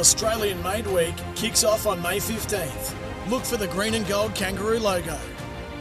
[0.00, 2.94] Australian Made Week kicks off on May 15th.
[3.28, 5.18] Look for the green and gold kangaroo logo.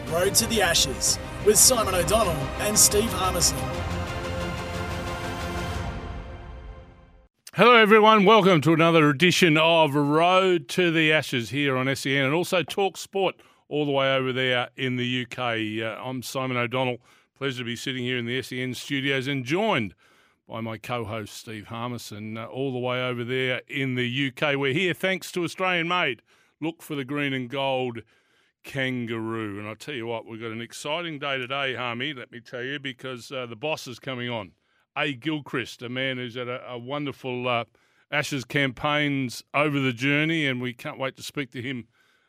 [0.10, 3.58] Road to the Ashes with Simon O'Donnell and Steve Harmison.
[7.54, 8.26] Hello, everyone.
[8.26, 12.98] Welcome to another edition of Road to the Ashes here on SEN and also Talk
[12.98, 13.36] Sport
[13.70, 15.40] all the way over there in the UK.
[15.82, 16.98] Uh, I'm Simon O'Donnell.
[17.38, 19.96] Pleasure to be sitting here in the SEN studios and joined
[20.50, 24.58] by my co-host Steve Harmison, uh, all the way over there in the UK.
[24.58, 26.24] We're here thanks to Australian Made.
[26.60, 28.00] Look for the green and gold
[28.64, 29.60] kangaroo.
[29.60, 32.16] And I tell you what, we've got an exciting day today, Harmy.
[32.16, 34.54] Let me tell you, because uh, the boss is coming on.
[34.98, 35.14] A.
[35.14, 37.66] Gilchrist, a man who's had a, a wonderful uh,
[38.12, 41.86] Ashes campaigns over the journey, and we can't wait to speak to him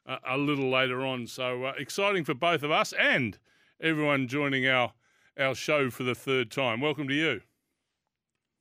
[0.06, 1.26] uh, a little later on.
[1.26, 3.38] So uh, exciting for both of us and
[3.80, 4.92] everyone joining our
[5.38, 6.82] our show for the third time.
[6.82, 7.40] Welcome to you.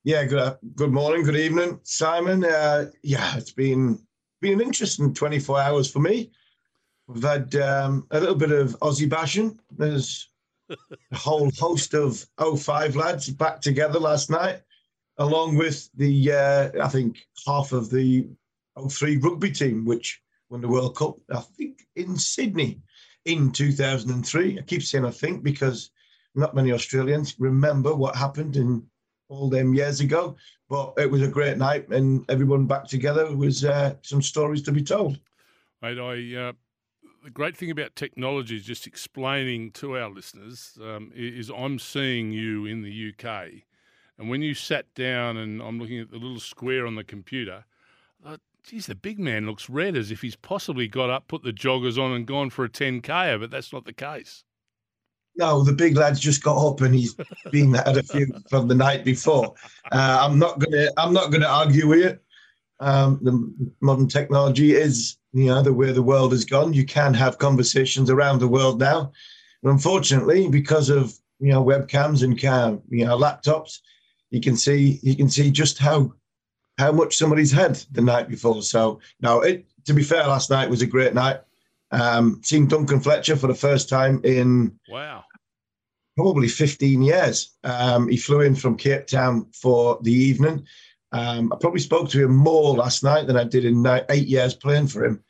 [0.02, 2.42] Yeah, good good morning, good evening, Simon.
[2.42, 3.98] Uh, yeah, it's been
[4.40, 6.30] been an interesting 24 hours for me.
[7.06, 9.60] We've had um, a little bit of Aussie bashing.
[9.70, 10.30] There's
[10.70, 10.76] a
[11.12, 14.62] whole host of 05 lads back together last night,
[15.18, 18.26] along with the uh, I think half of the
[18.88, 21.16] 03 rugby team, which won the World Cup.
[21.30, 22.80] I think in Sydney
[23.26, 24.58] in 2003.
[24.58, 25.90] I keep saying I think because
[26.34, 28.82] not many Australians remember what happened in
[29.30, 30.36] all them years ago.
[30.68, 33.34] But it was a great night, and everyone back together.
[33.34, 35.18] Was uh, some stories to be told.
[35.80, 36.52] Mate, I uh,
[37.24, 42.32] the great thing about technology is just explaining to our listeners um, is I'm seeing
[42.32, 43.62] you in the UK,
[44.18, 47.64] and when you sat down and I'm looking at the little square on the computer,
[48.24, 51.52] uh, geez, the big man looks red as if he's possibly got up, put the
[51.52, 54.44] joggers on, and gone for a 10k, but that's not the case.
[55.40, 57.16] No, the big lad's just got up and he's
[57.50, 59.54] been at a few from the night before.
[59.90, 60.88] Uh, I'm not gonna.
[60.98, 62.22] I'm not gonna argue with it.
[62.78, 66.74] Um, the modern technology is, you know, the way the world has gone.
[66.74, 69.12] You can have conversations around the world now.
[69.62, 73.78] But unfortunately, because of you know webcams and cam, you know laptops,
[74.28, 76.12] you can see you can see just how
[76.76, 78.60] how much somebody's had the night before.
[78.60, 81.40] So no, it to be fair, last night was a great night.
[81.92, 85.24] Um, seeing Duncan Fletcher for the first time in wow
[86.16, 87.56] probably 15 years.
[87.64, 90.66] Um, he flew in from Cape Town for the evening.
[91.12, 94.54] Um, I probably spoke to him more last night than I did in eight years
[94.54, 95.22] playing for him.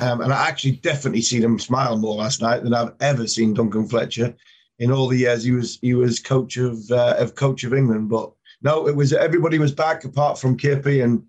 [0.00, 3.54] Um, and I actually definitely seen him smile more last night than I've ever seen
[3.54, 4.34] Duncan Fletcher
[4.78, 8.08] in all the years he was he was coach of uh, of coach of England.
[8.08, 8.32] But
[8.62, 11.24] no, it was everybody was back apart from KP and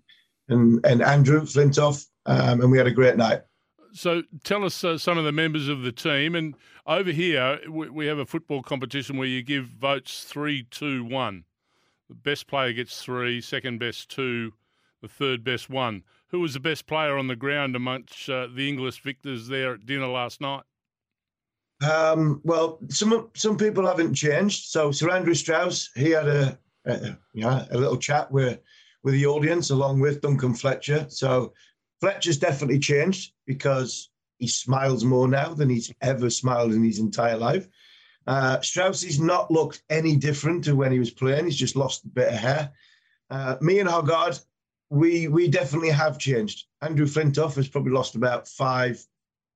[0.48, 3.42] and and Andrew Flintoff, um, and we had a great night.
[3.92, 6.34] So tell us uh, some of the members of the team.
[6.34, 6.54] And
[6.86, 11.44] over here, we, we, have a football competition where you give votes three, two, one.
[12.08, 14.52] The best player gets three, second best two,
[15.02, 16.02] the third best one.
[16.28, 19.86] Who was the best player on the ground amongst uh, the English victors there at
[19.86, 20.62] dinner last night?
[21.82, 24.66] Um, well, some some people haven't changed.
[24.66, 28.60] So Sir Andrew Strauss, he had a, a you know, a little chat with
[29.02, 31.06] with the audience along with Duncan Fletcher.
[31.08, 31.52] So
[32.00, 37.36] Fletcher's definitely changed because he smiles more now than he's ever smiled in his entire
[37.36, 37.68] life.
[38.26, 41.44] Uh, Strauss has not looked any different to when he was playing.
[41.44, 42.72] He's just lost a bit of hair.
[43.28, 44.42] Uh, me and Hoggard,
[44.88, 46.66] we we definitely have changed.
[46.80, 49.04] Andrew Flintoff has probably lost about five,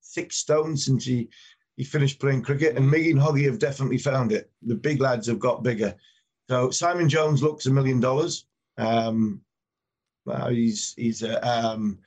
[0.01, 1.29] six stones since he
[1.77, 4.51] he finished playing cricket, and me and Hoggy have definitely found it.
[4.63, 5.95] The big lads have got bigger.
[6.49, 8.47] So Simon Jones looks a million dollars.
[8.77, 9.41] Um,
[10.25, 11.99] well, he's he's a um,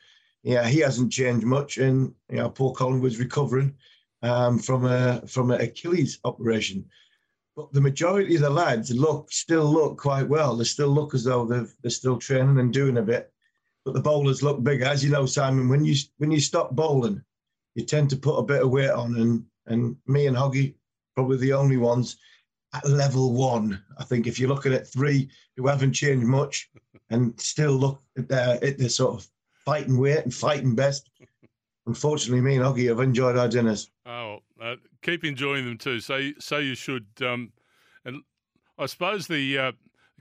[0.48, 1.78] yeah, he hasn't changed much.
[1.78, 3.76] And you know, Paul Collingwood's recovering
[4.22, 6.86] um, from a from an Achilles operation.
[7.54, 10.56] But the majority of the lads look still look quite well.
[10.56, 13.30] They still look as though they've, they're still training and doing a bit.
[13.84, 15.68] But the bowlers look bigger, as you know, Simon.
[15.68, 17.22] When you when you stop bowling,
[17.76, 20.76] you tend to put a bit of weight on, and and me and Hoggy
[21.14, 22.16] probably the only ones
[22.74, 23.84] at level one.
[23.98, 26.70] I think if you're looking at three who haven't changed much
[27.10, 29.28] and still look at their, at their sort of
[29.68, 31.10] fighting weight and fighting best.
[31.88, 33.92] Unfortunately, me and Oggy have enjoyed our dinners.
[34.06, 36.00] Oh, uh, keep enjoying them too.
[36.00, 37.08] So, so you should.
[37.22, 37.52] Um,
[38.06, 38.22] and
[38.80, 39.72] I suppose the uh,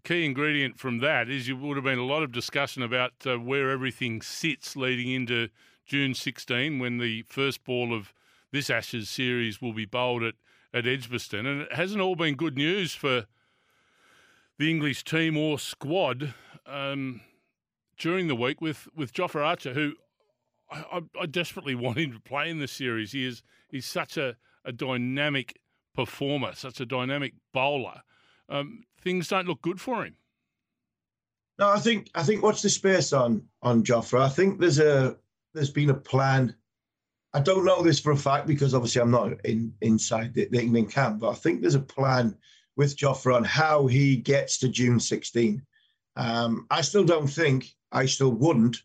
[0.03, 3.37] key ingredient from that is you would have been a lot of discussion about uh,
[3.37, 5.49] where everything sits leading into
[5.85, 8.13] June 16 when the first ball of
[8.51, 10.35] this Ashes series will be bowled at,
[10.75, 11.47] at Edgbaston.
[11.47, 13.27] And it hasn't all been good news for
[14.59, 16.35] the English team or squad
[16.67, 17.21] um,
[17.99, 19.95] during the week with, with Jofra Archer, who
[20.71, 23.13] I, I, desperately want him to play in this series.
[23.13, 25.61] He is he's such a, a dynamic
[25.95, 28.03] performer, such a dynamic bowler.
[28.49, 30.17] Um, things don't look good for him.
[31.59, 34.21] No, I think I think what's the space on on Jofra?
[34.21, 35.17] I think there's a
[35.55, 36.55] there's been a plan.
[37.33, 40.61] I don't know this for a fact because obviously I'm not in inside the, the
[40.61, 42.37] England camp, but I think there's a plan
[42.77, 45.63] with Jofra on how he gets to June 16.
[46.17, 48.77] Um, I still don't think I still wouldn't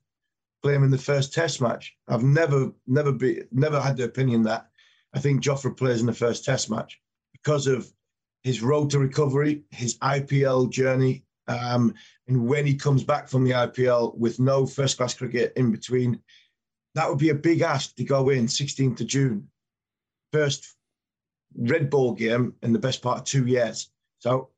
[0.63, 1.95] play him in the first Test match.
[2.07, 4.69] I've never, never be, never had the opinion that
[5.13, 6.99] I think Jofra plays in the first Test match
[7.31, 7.91] because of
[8.43, 11.93] his road to recovery, his IPL journey, um,
[12.27, 16.21] and when he comes back from the IPL with no first class cricket in between,
[16.95, 19.47] that would be a big ask to go in 16th of June,
[20.31, 20.75] first
[21.57, 23.89] red ball game in the best part of two years.
[24.19, 24.49] So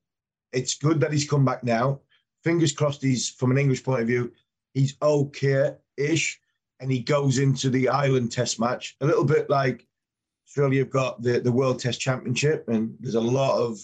[0.52, 2.00] it's good that he's come back now.
[2.44, 4.32] Fingers crossed he's, from an English point of view,
[4.74, 6.40] he's okay ish.
[6.80, 9.88] And he goes into the Ireland Test match a little bit like
[10.48, 13.80] Australia have got the, the World Test Championship, and there's a lot of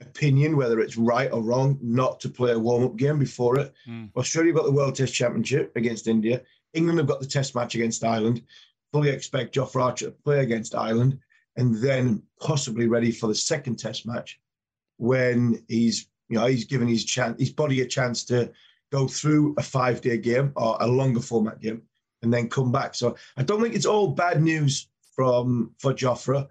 [0.00, 3.74] opinion whether it's right or wrong not to play a warm up game before it.
[3.86, 4.10] Mm.
[4.16, 6.42] Australia got the World Test Championship against India.
[6.72, 8.42] England have got the Test match against Ireland.
[8.92, 11.18] Fully expect Jofra Archer to play against Ireland
[11.56, 14.40] and then possibly ready for the second Test match
[14.96, 18.50] when he's you know he's given his chance his body a chance to
[18.90, 21.82] go through a five day game or a longer format game
[22.22, 22.94] and then come back.
[22.94, 26.48] So I don't think it's all bad news from for Jofra.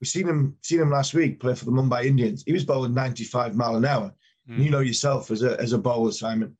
[0.00, 2.44] We've seen him seen him last week play for the Mumbai Indians.
[2.46, 4.12] He was bowling 95 mile an hour.
[4.48, 4.64] Mm.
[4.64, 6.56] You know yourself as a as a bowler, Simon.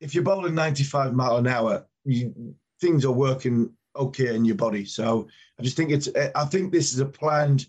[0.00, 4.84] If you're bowling 95 mile an hour, you, things are working okay in your body.
[4.84, 5.28] So
[5.58, 7.66] I just think it's I think this is a planned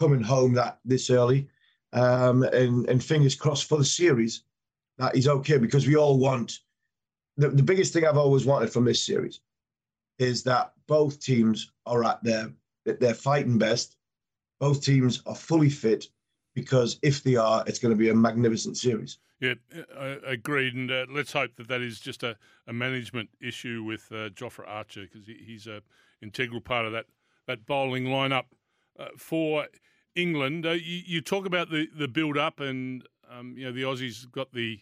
[0.00, 1.48] coming home that this early.
[1.92, 4.44] Um, and and fingers crossed for the series
[4.98, 6.58] that he's okay because we all want
[7.36, 9.40] the, the biggest thing I've always wanted from this series
[10.18, 12.52] is that both teams are at their
[12.84, 13.96] they're fighting best.
[14.60, 16.06] Both teams are fully fit
[16.54, 19.18] because if they are, it's going to be a magnificent series.
[19.40, 19.54] Yeah,
[19.98, 20.74] I agreed.
[20.74, 22.36] And uh, let's hope that that is just a,
[22.66, 24.28] a management issue with uh,
[24.66, 25.80] Archer because he, he's an
[26.20, 27.06] integral part of that,
[27.46, 28.44] that bowling lineup
[28.98, 29.66] uh, for
[30.14, 30.66] England.
[30.66, 34.30] Uh, you, you, talk about the, the build up, and um, you know the Aussies
[34.30, 34.80] got the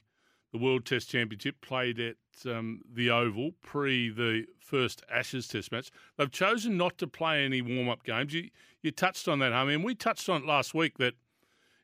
[0.52, 2.16] the World Test Championship played at
[2.46, 5.90] um, the Oval pre the first Ashes Test match.
[6.16, 8.34] They've chosen not to play any warm up games.
[8.34, 8.50] You,
[8.82, 11.14] you touched on that, I mean, we touched on it last week that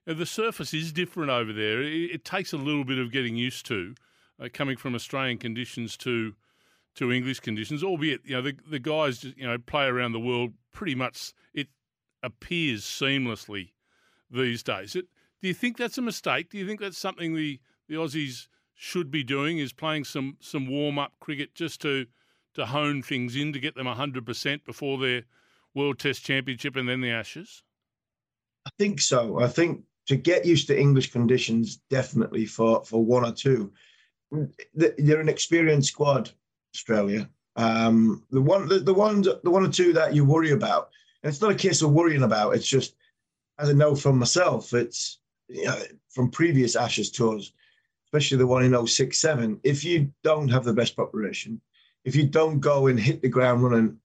[0.06, 1.82] you know, the surface is different over there.
[1.82, 3.94] It, it, takes a little bit of getting used to,
[4.40, 6.34] uh, coming from Australian conditions to
[6.96, 7.84] to English conditions.
[7.84, 11.32] Albeit, you know, the the guys you know play around the world pretty much.
[11.54, 11.68] It
[12.26, 13.70] appears seamlessly
[14.30, 14.96] these days.
[14.96, 15.06] It,
[15.40, 16.50] do you think that's a mistake?
[16.50, 20.66] Do you think that's something the the Aussies should be doing is playing some some
[20.66, 22.06] warm up cricket just to
[22.54, 25.22] to hone things in to get them hundred percent before their
[25.74, 27.62] World Test Championship and then the Ashes?
[28.66, 29.40] I think so.
[29.40, 33.72] I think to get used to English conditions, definitely for for one or two.
[34.74, 36.32] They're an experienced squad,
[36.74, 37.30] Australia.
[37.54, 40.90] Um, the one, the, the one, the one or two that you worry about,
[41.26, 42.54] and it's not a case of worrying about.
[42.54, 42.94] It's just,
[43.58, 45.18] as I know from myself, it's
[45.48, 47.52] you know, from previous Ashes tours
[48.06, 51.60] especially the one in 06 7, if you don't have the best preparation,
[52.04, 53.98] if you don't go and hit the ground running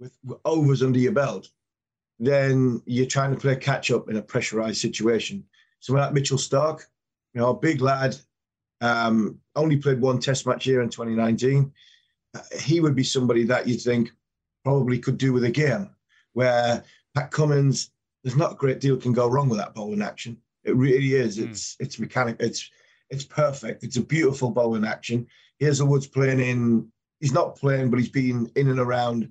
[0.00, 0.12] with
[0.44, 1.48] overs under your belt,
[2.18, 5.44] then you're trying to play catch up in a pressurized situation.
[5.80, 6.80] So like Mitchell Starc,
[7.34, 8.16] you know, a big lad,
[8.80, 11.72] um, only played one test match here in 2019.
[12.34, 14.10] Uh, he would be somebody that you'd think
[14.64, 15.88] probably could do with a game
[16.36, 17.90] where Pat Cummins,
[18.22, 20.36] there's not a great deal can go wrong with that bowling action.
[20.64, 21.38] It really is.
[21.38, 21.48] Mm.
[21.48, 22.36] It's it's mechanic.
[22.40, 22.70] It's
[23.08, 23.82] it's perfect.
[23.82, 25.26] It's a beautiful bowling action.
[25.62, 29.30] Hazlewood's playing in, he's not playing, but he's been in and around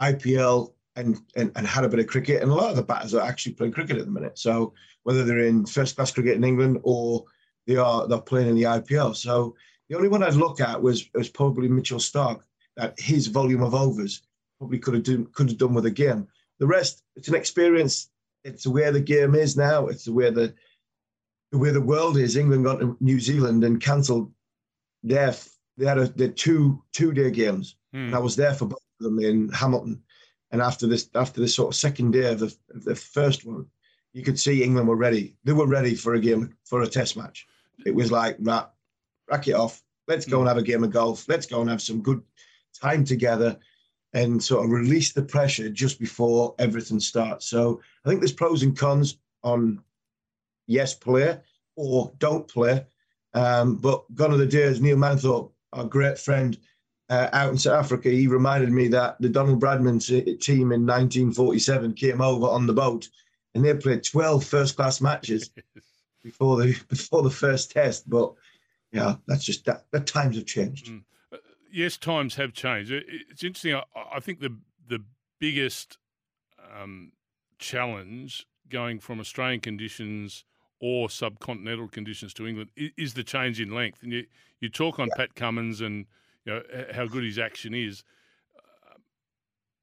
[0.00, 2.40] IPL and, and, and had a bit of cricket.
[2.40, 4.38] And a lot of the batters are actually playing cricket at the minute.
[4.38, 7.24] So whether they're in first class cricket in England or
[7.66, 9.16] they are they're playing in the IPL.
[9.16, 9.56] So
[9.88, 12.42] the only one I'd look at was was probably Mitchell Starc.
[12.76, 14.22] That his volume of overs
[14.58, 16.28] probably could have done could have done with a game.
[16.58, 18.10] The rest, it's an experience.
[18.44, 19.86] It's where the game is now.
[19.86, 20.54] It's where the
[21.52, 24.32] the way the world is, England got to New Zealand and cancelled
[25.02, 25.34] their
[25.76, 27.76] they had a their two two day games.
[27.92, 28.06] Hmm.
[28.06, 30.02] And I was there for both of them in Hamilton.
[30.50, 33.66] And after this after this sort of second day of the, of the first one,
[34.12, 35.36] you could see England were ready.
[35.44, 37.46] They were ready for a game for a test match.
[37.86, 38.66] It was like, right,
[39.30, 39.82] rack it off.
[40.08, 41.28] Let's go and have a game of golf.
[41.28, 42.22] Let's go and have some good
[42.80, 43.58] time together
[44.14, 47.46] and sort of release the pressure just before everything starts.
[47.46, 49.82] So I think there's pros and cons on
[50.66, 51.38] yes, play
[51.76, 52.86] or don't play.
[53.34, 56.58] Um, but gone are the days, Neil Manthorp, our great friend
[57.10, 60.00] uh, out in South Africa, he reminded me that the Donald Bradman
[60.40, 63.08] team in 1947 came over on the boat
[63.54, 65.50] and they played 12 first class matches
[66.22, 68.08] before the before the first test.
[68.08, 68.32] But
[68.92, 69.86] yeah, that's just that.
[69.90, 70.86] The times have changed.
[70.86, 71.02] Mm.
[71.70, 72.90] Yes, times have changed.
[72.92, 73.74] It's interesting.
[73.74, 73.82] I,
[74.14, 74.56] I think the
[74.88, 75.04] the
[75.38, 75.98] biggest
[76.74, 77.12] um,
[77.58, 80.44] challenge going from Australian conditions
[80.80, 84.02] or subcontinental conditions to England is the change in length.
[84.02, 84.26] And you,
[84.60, 85.14] you talk on yeah.
[85.16, 86.06] Pat Cummins and
[86.44, 88.04] you know how good his action is.
[88.56, 88.98] Uh,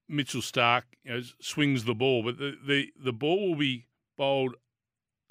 [0.08, 3.88] Mitchell Starc you know, swings the ball, but the, the, the ball will be
[4.18, 4.56] bowled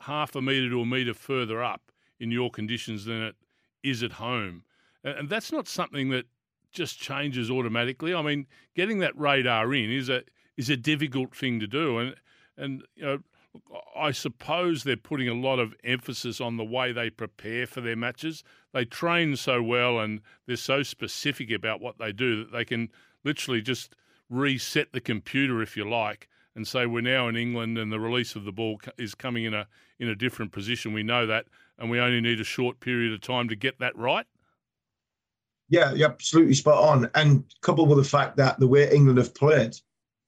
[0.01, 3.37] half a metre to a metre further up in your conditions than it
[3.83, 4.65] is at home.
[5.03, 6.27] And that's not something that
[6.75, 8.15] just changes automatically.
[8.15, 10.23] I mean, getting that radar in is a
[10.57, 12.15] is a difficult thing to do, and
[12.57, 13.19] and you know,
[13.97, 17.97] I suppose they're putting a lot of emphasis on the way they prepare for their
[17.97, 18.45] matches.
[18.73, 22.91] They train so well, and they're so specific about what they do that they can
[23.25, 23.95] literally just
[24.29, 28.37] reset the computer, if you like, and say we're now in England, and the release
[28.37, 29.67] of the ball is coming in a
[29.99, 30.93] in a different position.
[30.93, 31.47] We know that,
[31.79, 34.27] and we only need a short period of time to get that right.
[35.75, 37.11] Yeah, you're absolutely spot on.
[37.17, 39.75] And coupled with the fact that the way England have played,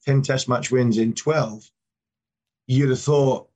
[0.04, 1.70] 10 test match wins in 12,
[2.66, 3.48] you'd have thought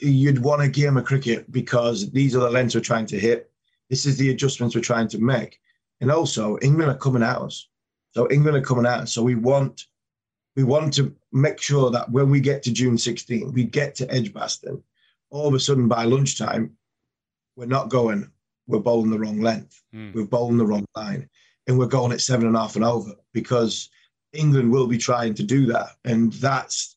[0.00, 3.50] you'd want a game of cricket because these are the lengths we're trying to hit.
[3.90, 5.60] This is the adjustments we're trying to make.
[6.00, 7.68] And also, England are coming at us.
[8.12, 9.12] So England are coming at us.
[9.12, 9.84] So we want
[10.56, 14.10] we want to make sure that when we get to June 16, we get to
[14.10, 14.82] Edgbaston,
[15.28, 16.74] all of a sudden by lunchtime,
[17.56, 18.30] we're not going,
[18.66, 19.82] we're bowling the wrong length.
[19.94, 20.14] Mm.
[20.14, 21.28] We're bowling the wrong line.
[21.66, 23.90] And we're going at seven and a half and over because
[24.32, 25.90] England will be trying to do that.
[26.04, 26.96] And that's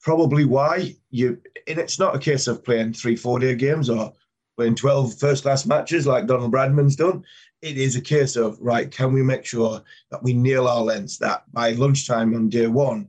[0.00, 4.12] probably why you, and it's not a case of playing three, four day games or
[4.56, 7.24] playing 12 first class matches like Donald Bradman's done.
[7.60, 11.18] It is a case of, right, can we make sure that we nail our lengths,
[11.18, 13.08] that by lunchtime on day one,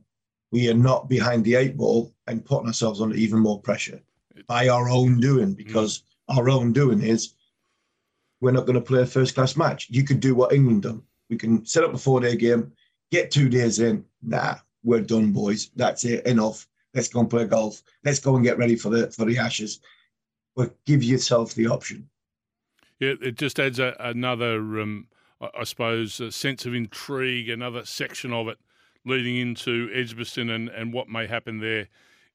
[0.52, 4.00] we are not behind the eight ball and putting ourselves under even more pressure
[4.46, 5.98] by our own doing because
[6.30, 6.36] mm.
[6.36, 7.34] our own doing is
[8.44, 9.88] we're not going to play a first class match.
[9.88, 11.02] You could do what England done.
[11.30, 12.70] We can set up a four day game,
[13.10, 14.04] get two days in.
[14.22, 15.70] Nah, we're done, boys.
[15.76, 16.26] That's it.
[16.26, 16.68] Enough.
[16.92, 17.82] Let's go and play golf.
[18.04, 19.80] Let's go and get ready for the for the Ashes.
[20.54, 22.06] But give yourself the option.
[23.00, 25.08] Yeah, it just adds a, another, um,
[25.40, 28.58] I suppose, a sense of intrigue, another section of it
[29.06, 31.88] leading into Edgbaston and, and what may happen there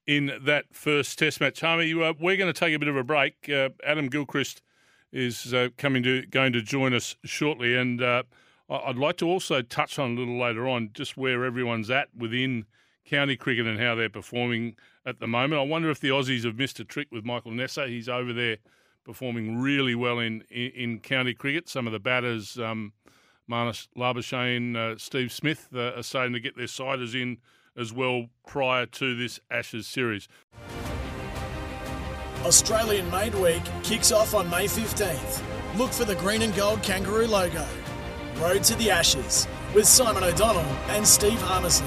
[0.08, 1.62] in that first Test match.
[1.62, 3.48] Harmy, uh, we're going to take a bit of a break.
[3.48, 4.64] Uh, Adam Gilchrist
[5.12, 8.24] is uh, coming to going to join us shortly, and uh,
[8.70, 12.66] I'd like to also touch on a little later on just where everyone's at within
[13.06, 14.76] county cricket and how they're performing
[15.06, 15.60] at the moment.
[15.60, 17.88] I wonder if the Aussies have missed a trick with Michael Neser.
[17.88, 18.58] He's over there
[19.04, 21.68] performing really well in in, in county cricket.
[21.68, 22.94] Some of the batters, um,
[23.50, 27.38] Marnus Labuschagne, uh, Steve Smith, uh, are starting to get their siders in
[27.76, 30.28] as well prior to this Ashes series.
[32.46, 35.44] Australian Made Week kicks off on May 15th.
[35.78, 37.68] Look for the green and gold kangaroo logo.
[38.38, 41.86] Road to the Ashes with Simon O'Donnell and Steve Harmison.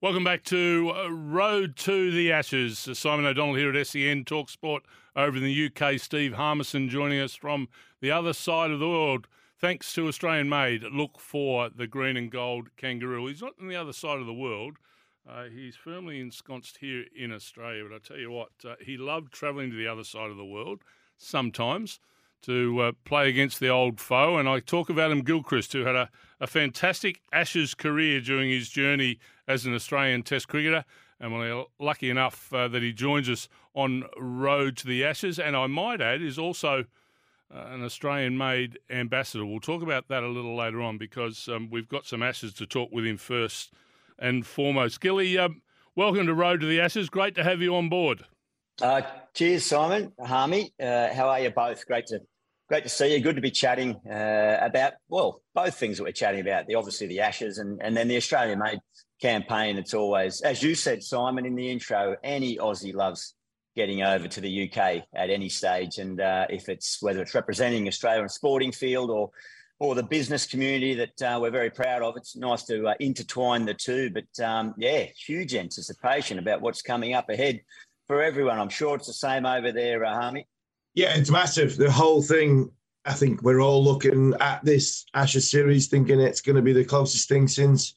[0.00, 2.88] Welcome back to uh, Road to the Ashes.
[2.94, 4.82] Simon O'Donnell here at SEN Talk Sport
[5.14, 6.00] over in the UK.
[6.00, 7.68] Steve Harmison joining us from
[8.00, 9.28] the other side of the world.
[9.60, 13.26] Thanks to Australian Made, look for the green and gold kangaroo.
[13.26, 14.78] He's not on the other side of the world.
[15.28, 19.32] Uh, he's firmly ensconced here in Australia, but I tell you what, uh, he loved
[19.32, 20.82] travelling to the other side of the world
[21.18, 21.98] sometimes
[22.42, 24.38] to uh, play against the old foe.
[24.38, 28.68] And I talk of Adam Gilchrist, who had a, a fantastic Ashes career during his
[28.68, 29.18] journey
[29.48, 30.84] as an Australian Test cricketer.
[31.18, 35.40] And we're lucky enough uh, that he joins us on Road to the Ashes.
[35.40, 36.84] And I might add, is also
[37.52, 39.44] uh, an Australian made ambassador.
[39.44, 42.66] We'll talk about that a little later on because um, we've got some Ashes to
[42.66, 43.72] talk with him first
[44.18, 45.00] and foremost.
[45.00, 45.62] Gilly, um,
[45.94, 47.08] welcome to Road to the Ashes.
[47.08, 48.24] Great to have you on board.
[48.80, 49.02] Uh,
[49.34, 50.72] cheers, Simon, Harmy.
[50.80, 51.86] Uh, how are you both?
[51.86, 52.20] Great to
[52.68, 53.20] great to see you.
[53.20, 56.66] Good to be chatting uh, about well both things that we're chatting about.
[56.66, 58.80] The obviously the Ashes and and then the Australian made
[59.20, 59.78] campaign.
[59.78, 62.16] It's always as you said, Simon, in the intro.
[62.22, 63.34] Any Aussie loves
[63.74, 67.88] getting over to the UK at any stage, and uh, if it's whether it's representing
[67.88, 69.30] Australian sporting field or
[69.78, 72.16] or the business community that uh, we're very proud of.
[72.16, 77.14] It's nice to uh, intertwine the two, but um, yeah, huge anticipation about what's coming
[77.14, 77.60] up ahead
[78.06, 78.58] for everyone.
[78.58, 80.32] I'm sure it's the same over there, uh,
[80.94, 81.76] Yeah, it's massive.
[81.76, 82.70] The whole thing.
[83.04, 86.84] I think we're all looking at this Ashes series, thinking it's going to be the
[86.84, 87.94] closest thing since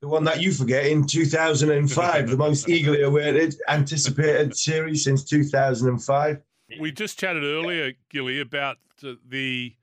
[0.00, 6.40] the one that you forget in 2005, the most eagerly awaited, anticipated series since 2005.
[6.78, 9.74] We just chatted earlier, Gilly, about the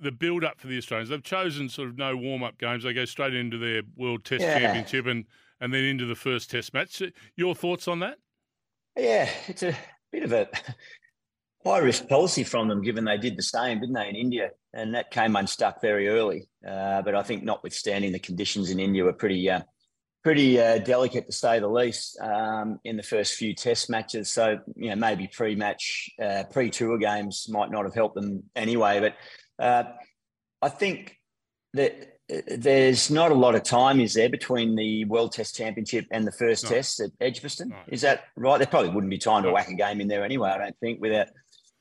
[0.00, 1.10] the build up for the Australians.
[1.10, 2.84] They've chosen sort of no warm up games.
[2.84, 4.58] They go straight into their World Test yeah.
[4.58, 5.24] Championship and
[5.60, 7.02] and then into the first Test match.
[7.36, 8.18] Your thoughts on that?
[8.96, 9.76] Yeah, it's a
[10.12, 10.48] bit of a
[11.64, 14.50] high risk policy from them, given they did the same, didn't they, in India?
[14.72, 16.48] And that came unstuck very early.
[16.66, 19.60] Uh, but I think, notwithstanding the conditions in India were pretty, uh,
[20.22, 24.32] pretty uh, delicate to say the least um, in the first few Test matches.
[24.32, 29.00] So you know, maybe pre-match, uh, pre-tour games might not have helped them anyway.
[29.00, 29.14] But
[29.58, 29.84] uh,
[30.62, 31.16] I think
[31.74, 36.26] that there's not a lot of time, is there, between the World Test Championship and
[36.26, 36.70] the first no.
[36.70, 37.68] test at Edgbaston?
[37.68, 37.76] No.
[37.88, 38.58] Is that right?
[38.58, 40.50] There probably wouldn't be time to whack a game in there anyway.
[40.50, 41.28] I don't think without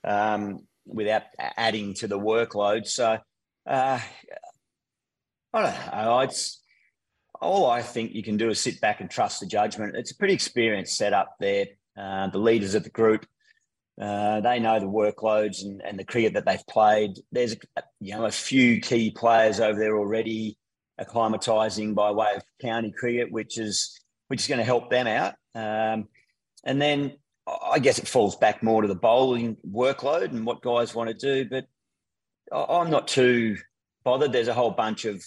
[0.04, 2.88] um, without adding to the workload.
[2.88, 3.18] So
[3.66, 4.00] uh,
[5.54, 6.20] I don't know.
[6.20, 6.62] It's
[7.42, 9.96] all I think you can do is sit back and trust the judgment.
[9.96, 11.68] It's a pretty experienced setup there.
[11.98, 13.26] Uh, the leaders of the group
[14.00, 17.18] uh, they know the workloads and, and the cricket that they've played.
[17.32, 17.56] There's
[18.00, 20.58] you know a few key players over there already
[21.00, 25.36] acclimatising by way of county cricket, which is which is going to help them out.
[25.54, 26.08] Um,
[26.64, 27.14] and then
[27.72, 31.14] I guess it falls back more to the bowling workload and what guys want to
[31.14, 31.50] do.
[31.50, 31.66] But
[32.52, 33.58] I'm not too
[34.04, 34.34] bothered.
[34.34, 35.24] There's a whole bunch of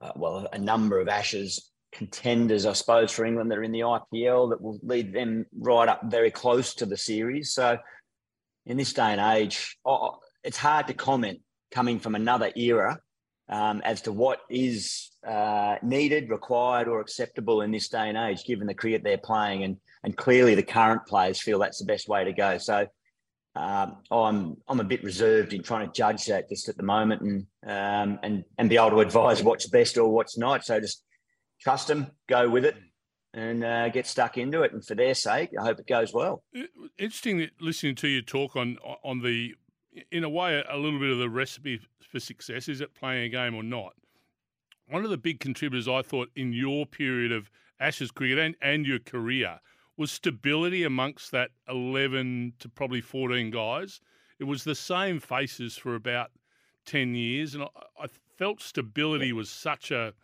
[0.00, 3.80] uh, well, a number of Ashes contenders, I suppose, for England that are in the
[3.80, 7.52] IPL that will lead them right up very close to the series.
[7.52, 7.78] So,
[8.66, 11.40] in this day and age, oh, it's hard to comment
[11.70, 12.98] coming from another era
[13.48, 18.44] um, as to what is uh, needed, required, or acceptable in this day and age,
[18.44, 22.08] given the cricket they're playing, and and clearly the current players feel that's the best
[22.08, 22.58] way to go.
[22.58, 22.86] So.
[23.56, 27.22] Um, I'm I'm a bit reserved in trying to judge that just at the moment
[27.22, 30.64] and um, and and be able to advise what's best or what's not.
[30.64, 31.02] So just
[31.60, 32.76] trust them, go with it,
[33.34, 34.72] and uh, get stuck into it.
[34.72, 36.42] And for their sake, I hope it goes well.
[36.98, 39.54] Interesting listening to you talk on on the,
[40.10, 42.68] in a way, a little bit of the recipe for success.
[42.68, 43.94] Is it playing a game or not?
[44.88, 48.86] One of the big contributors I thought in your period of Ashes cricket and, and
[48.86, 49.60] your career
[49.96, 54.00] was stability amongst that 11 to probably 14 guys.
[54.38, 56.30] It was the same faces for about
[56.86, 57.54] 10 years.
[57.54, 57.68] And I,
[58.00, 60.14] I felt stability was such a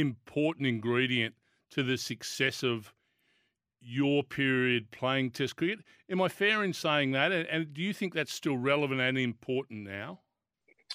[0.00, 1.34] important ingredient
[1.70, 2.92] to the success of
[3.80, 5.80] your period playing Test cricket.
[6.10, 7.32] Am I fair in saying that?
[7.32, 10.20] And, and do you think that's still relevant and important now?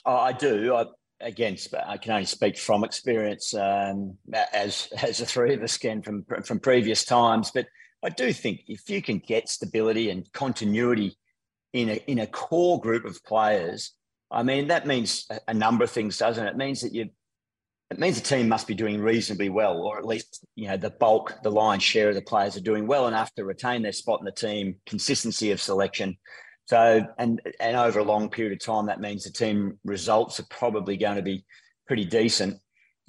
[0.06, 0.76] Oh, I do.
[0.76, 0.86] I,
[1.22, 4.18] again, I can only speak from experience, um,
[4.54, 7.52] as as the three of us can from from previous times.
[7.54, 7.68] But
[8.04, 11.18] I do think if you can get stability and continuity
[11.74, 13.94] in a in a core group of players,
[14.30, 16.52] I mean that means a number of things, doesn't it?
[16.52, 17.10] It means that you
[17.92, 20.90] it means the team must be doing reasonably well, or at least you know the
[20.90, 24.20] bulk, the lion's share of the players are doing well enough to retain their spot
[24.20, 24.76] in the team.
[24.86, 26.18] Consistency of selection.
[26.66, 30.48] So, and and over a long period of time, that means the team results are
[30.50, 31.46] probably going to be
[31.88, 32.60] pretty decent.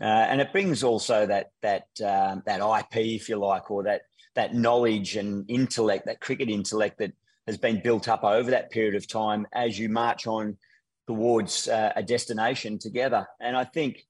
[0.00, 4.02] Uh, and it brings also that that um, that IP, if you like, or that
[4.34, 7.12] that knowledge and intellect, that cricket intellect that
[7.46, 10.58] has been built up over that period of time as you march on
[11.06, 13.26] towards uh, a destination together.
[13.40, 14.04] And I think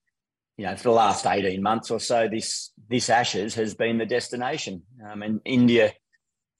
[0.56, 4.06] you know, for the last 18 months or so, this this Ashes has been the
[4.06, 4.82] destination.
[5.06, 5.92] Um, and India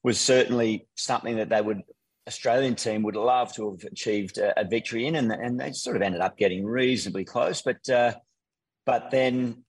[0.03, 1.83] was certainly something that they would,
[2.29, 5.97] Australian team would love to have achieved a, a victory in, and, and they sort
[5.97, 7.63] of ended up getting reasonably close.
[7.63, 8.15] But uh,
[8.85, 9.65] but then,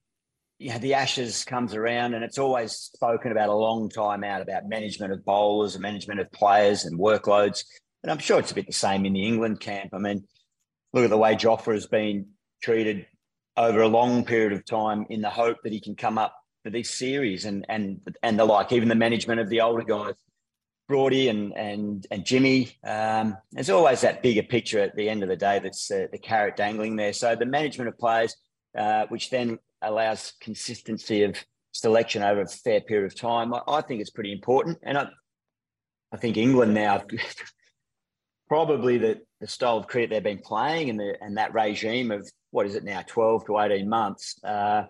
[0.58, 4.42] you know, the Ashes comes around, and it's always spoken about a long time out
[4.42, 7.64] about management of bowlers and management of players and workloads.
[8.02, 9.90] And I'm sure it's a bit the same in the England camp.
[9.92, 10.24] I mean,
[10.92, 12.26] look at the way Jofra has been
[12.62, 13.06] treated
[13.58, 16.70] over a long period of time in the hope that he can come up for
[16.70, 18.72] this series and and and the like.
[18.72, 20.14] Even the management of the older guys,
[20.86, 22.76] Brody and and and Jimmy.
[22.84, 25.58] Um, there's always that bigger picture at the end of the day.
[25.58, 27.12] That's uh, the carrot dangling there.
[27.12, 28.36] So the management of players,
[28.78, 31.36] uh, which then allows consistency of
[31.72, 33.52] selection over a fair period of time.
[33.52, 35.08] I, I think it's pretty important, and I
[36.12, 37.02] I think England now.
[38.48, 42.26] probably the, the style of cricket they've been playing and the and that regime of
[42.50, 44.84] what is it now, 12 to 18 months, uh,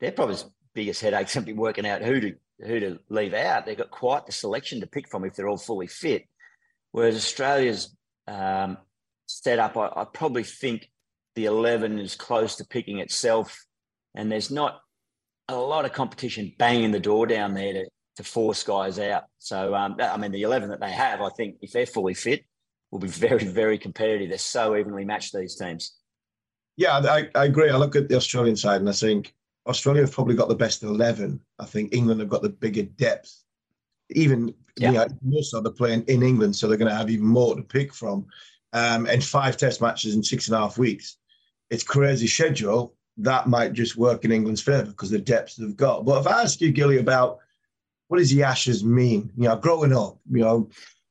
[0.00, 0.36] their probably
[0.74, 3.66] biggest headache simply working out who to who to leave out.
[3.66, 6.24] They've got quite the selection to pick from if they're all fully fit.
[6.92, 7.94] Whereas Australia's
[8.26, 8.78] um,
[9.26, 10.90] setup, I, I probably think
[11.34, 13.66] the 11 is close to picking itself,
[14.14, 14.80] and there's not
[15.48, 19.24] a lot of competition banging the door down there to, to force guys out.
[19.38, 22.44] So um, I mean, the eleven that they have, I think, if they're fully fit,
[22.90, 24.30] will be very very competitive.
[24.30, 25.94] They're so evenly matched these teams.
[26.76, 27.70] Yeah, I, I agree.
[27.70, 29.34] I look at the Australian side and I think
[29.66, 31.40] Australia have probably got the best 11.
[31.58, 33.42] I think England have got the bigger depth.
[34.10, 34.90] Even yeah.
[34.90, 37.56] you know, more so they're playing in England, so they're going to have even more
[37.56, 38.26] to pick from.
[38.72, 41.16] Um, and five test matches in six and a half weeks.
[41.70, 42.94] It's crazy schedule.
[43.16, 46.04] That might just work in England's favour because the depth they've got.
[46.04, 47.38] But if I ask you, Gilly, about
[48.08, 49.32] what does the Ashes mean?
[49.36, 50.68] You know, growing up, you know,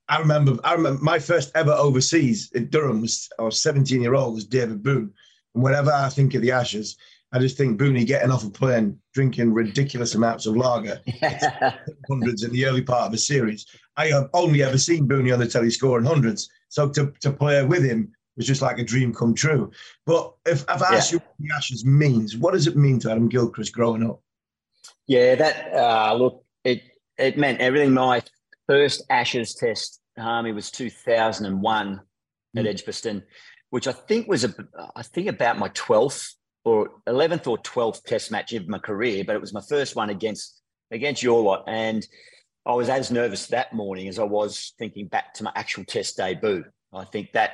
[0.08, 4.14] I remember I remember my first ever overseas in Durham was I was 17 year
[4.14, 5.12] old was David Boon.
[5.56, 6.96] And whenever I think of the Ashes,
[7.32, 11.00] I just think Booney getting off a plane, drinking ridiculous amounts of lager,
[12.08, 13.66] hundreds in the early part of a series.
[13.96, 16.48] I have only ever seen Booney on the telly scoring hundreds.
[16.68, 19.70] So to, to play with him was just like a dream come true.
[20.04, 21.16] But if, if I ask yeah.
[21.16, 24.20] you what the Ashes means, what does it mean to Adam Gilchrist growing up?
[25.06, 26.82] Yeah, that uh, look, it
[27.18, 27.94] it meant everything.
[27.94, 28.22] My
[28.68, 32.00] first Ashes test, Harmy, was 2001
[32.56, 32.60] mm.
[32.60, 33.22] at Edgbaston,
[33.70, 34.54] which I think was a,
[34.94, 39.36] I think about my 12th or 11th or 12th test match of my career, but
[39.36, 41.64] it was my first one against against your lot.
[41.66, 42.06] And
[42.64, 46.16] I was as nervous that morning as I was thinking back to my actual test
[46.16, 46.64] debut.
[46.92, 47.52] I think that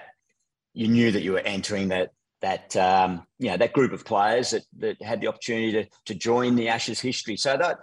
[0.73, 4.51] you knew that you were entering that that um, you know that group of players
[4.51, 7.37] that that had the opportunity to to join the Ashes history.
[7.37, 7.79] So that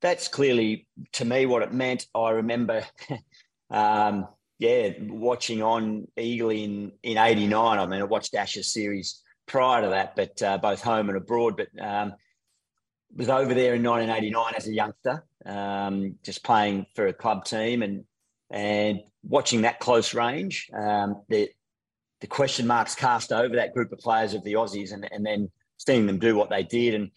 [0.00, 2.06] that's clearly to me what it meant.
[2.14, 2.84] I remember,
[3.70, 4.26] um,
[4.60, 7.78] yeah, watching on eagerly in in '89.
[7.78, 11.56] I mean, I watched Ashes series prior to that, but uh, both home and abroad.
[11.56, 12.12] But um,
[13.16, 17.82] was over there in 1989 as a youngster, um, just playing for a club team
[17.82, 18.04] and
[18.50, 20.68] and watching that close range.
[20.78, 21.48] Um, the
[22.20, 25.50] the question marks cast over that group of players of the Aussies, and and then
[25.78, 26.92] seeing them do what they did.
[26.92, 27.10] And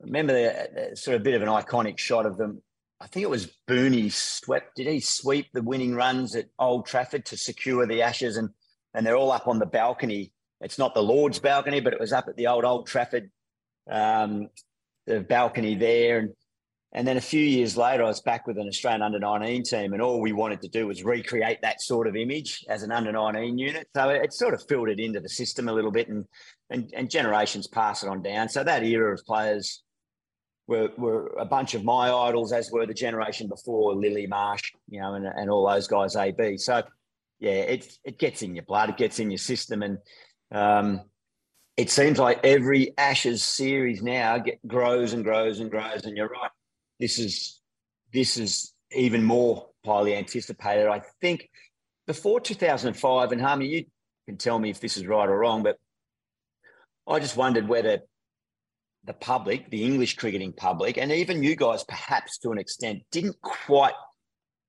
[0.00, 2.62] remember the, the sort of bit of an iconic shot of them.
[3.00, 4.76] I think it was Booney swept.
[4.76, 8.36] Did he sweep the winning runs at Old Trafford to secure the Ashes?
[8.36, 8.50] And
[8.94, 12.12] and they're all up on the balcony it's not the Lord's balcony, but it was
[12.12, 13.30] up at the old Old Trafford,
[13.90, 14.48] um,
[15.06, 16.18] the balcony there.
[16.18, 16.30] And,
[16.92, 19.92] and then a few years later, I was back with an Australian under 19 team,
[19.92, 23.12] and all we wanted to do was recreate that sort of image as an under
[23.12, 23.88] 19 unit.
[23.94, 26.24] So it, it sort of filtered into the system a little bit, and,
[26.70, 28.48] and, and generations pass it on down.
[28.48, 29.82] So that era of players
[30.68, 35.00] were, were a bunch of my idols, as were the generation before Lillee Marsh, you
[35.00, 36.58] know, and, and all those guys, AB.
[36.58, 36.82] So
[37.40, 39.98] yeah, it it gets in your blood, it gets in your system, and
[40.52, 41.00] um,
[41.76, 46.04] it seems like every Ashes series now get, grows and grows and grows.
[46.04, 46.50] And you're right,
[47.00, 47.60] this is
[48.12, 50.86] this is even more highly anticipated.
[50.86, 51.48] I think
[52.06, 53.84] before 2005, and Harmy, you
[54.26, 55.78] can tell me if this is right or wrong, but
[57.06, 58.00] I just wondered whether
[59.04, 63.40] the public, the English cricketing public, and even you guys, perhaps to an extent, didn't
[63.40, 63.94] quite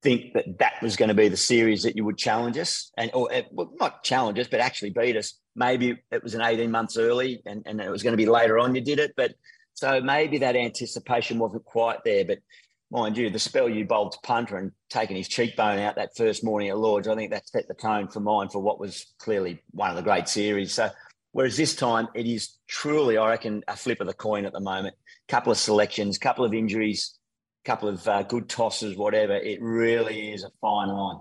[0.01, 3.11] think that that was going to be the series that you would challenge us and
[3.13, 5.39] or eh, well, not challenge us but actually beat us.
[5.55, 8.57] Maybe it was an 18 months early and, and it was going to be later
[8.59, 9.33] on you did it but
[9.73, 12.39] so maybe that anticipation wasn't quite there but
[12.91, 16.43] mind you the spell you bowled to punter and taking his cheekbone out that first
[16.43, 19.61] morning at lords i think that set the tone for mine for what was clearly
[19.71, 20.73] one of the great series.
[20.73, 20.89] So
[21.31, 24.59] whereas this time it is truly i reckon a flip of the coin at the
[24.59, 24.95] moment
[25.27, 27.19] couple of selections couple of injuries
[27.65, 29.35] couple of uh, good tosses, whatever.
[29.35, 31.19] It really is a fine line.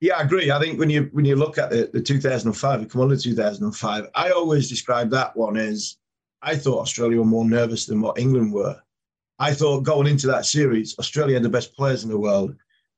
[0.00, 0.50] Yeah, I agree.
[0.50, 3.16] I think when you when you look at the, the 2005, we come on to
[3.16, 5.96] 2005, I always describe that one as
[6.42, 8.80] I thought Australia were more nervous than what England were.
[9.38, 12.56] I thought going into that series, Australia had the best players in the world,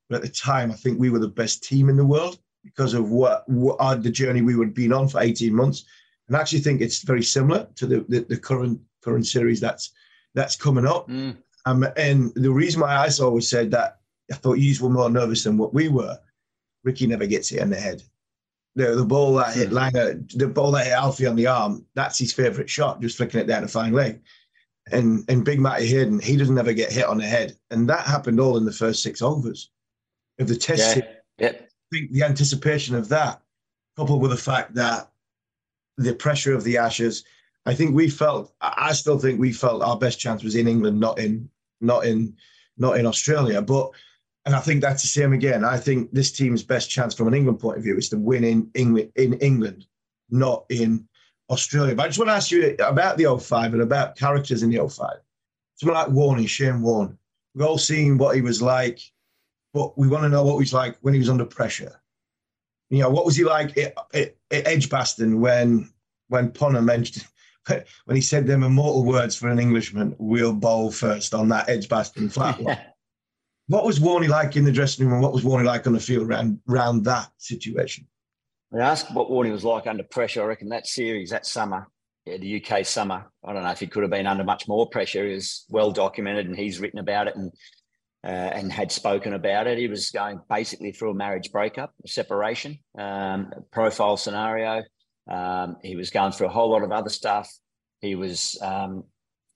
[0.08, 2.94] but at the time, I think we were the best team in the world because
[2.94, 5.84] of what, what the journey we had been on for 18 months.
[6.28, 9.92] And I actually think it's very similar to the, the, the current current series that's
[10.34, 11.08] that's coming up.
[11.08, 11.36] Mm.
[11.66, 15.44] Um, and the reason why I always said that I thought you were more nervous
[15.44, 16.18] than what we were.
[16.82, 18.02] Ricky never gets hit in the head.
[18.76, 19.76] The, the ball that hit hmm.
[19.76, 23.40] Langer, the ball that hit Alfie on the arm, that's his favourite shot, just flicking
[23.40, 24.20] it down a fine leg.
[24.92, 27.56] And and Big Matty Hayden, he doesn't ever get hit on the head.
[27.70, 29.70] And that happened all in the first six overs
[30.38, 30.96] of the test.
[30.96, 31.02] Yeah.
[31.38, 31.60] Yep.
[31.62, 33.40] I think the anticipation of that,
[33.96, 35.10] coupled with the fact that
[35.96, 37.24] the pressure of the Ashes,
[37.66, 41.00] I think we felt, I still think we felt our best chance was in England,
[41.00, 41.48] not in
[41.80, 42.36] not in
[42.76, 43.62] not in Australia.
[43.62, 43.90] But
[44.46, 45.64] and I think that's the same again.
[45.64, 48.44] I think this team's best chance from an England point of view is to win
[48.44, 49.86] in England in England,
[50.30, 51.08] not in
[51.48, 51.94] Australia.
[51.94, 54.86] But I just want to ask you about the 05 and about characters in the
[54.86, 55.16] 05.
[55.76, 57.18] Someone like Warney, Shane Warne.
[57.54, 59.00] We've all seen what he was like,
[59.72, 62.00] but we want to know what he was like when he was under pressure.
[62.94, 65.90] You know, what was he like at, at, at Edgbaston when
[66.28, 67.26] when Punter mentioned
[67.66, 72.28] when he said them immortal words for an Englishman, we'll bowl first on that Edgbaston
[72.28, 72.78] flat one.
[73.66, 75.98] what was Warney like in the dressing room and what was Warney like on the
[75.98, 78.06] field around, around that situation?
[78.72, 80.42] I asked what Warney was like under pressure.
[80.42, 81.88] I reckon that series, that summer,
[82.26, 84.88] yeah, the UK summer, I don't know if he could have been under much more
[84.88, 85.26] pressure.
[85.26, 87.50] He was well documented and he's written about it and
[88.24, 89.76] uh, and had spoken about it.
[89.76, 94.82] He was going basically through a marriage breakup, a separation, um, profile scenario.
[95.30, 97.50] Um, he was going through a whole lot of other stuff.
[98.00, 99.04] He was um,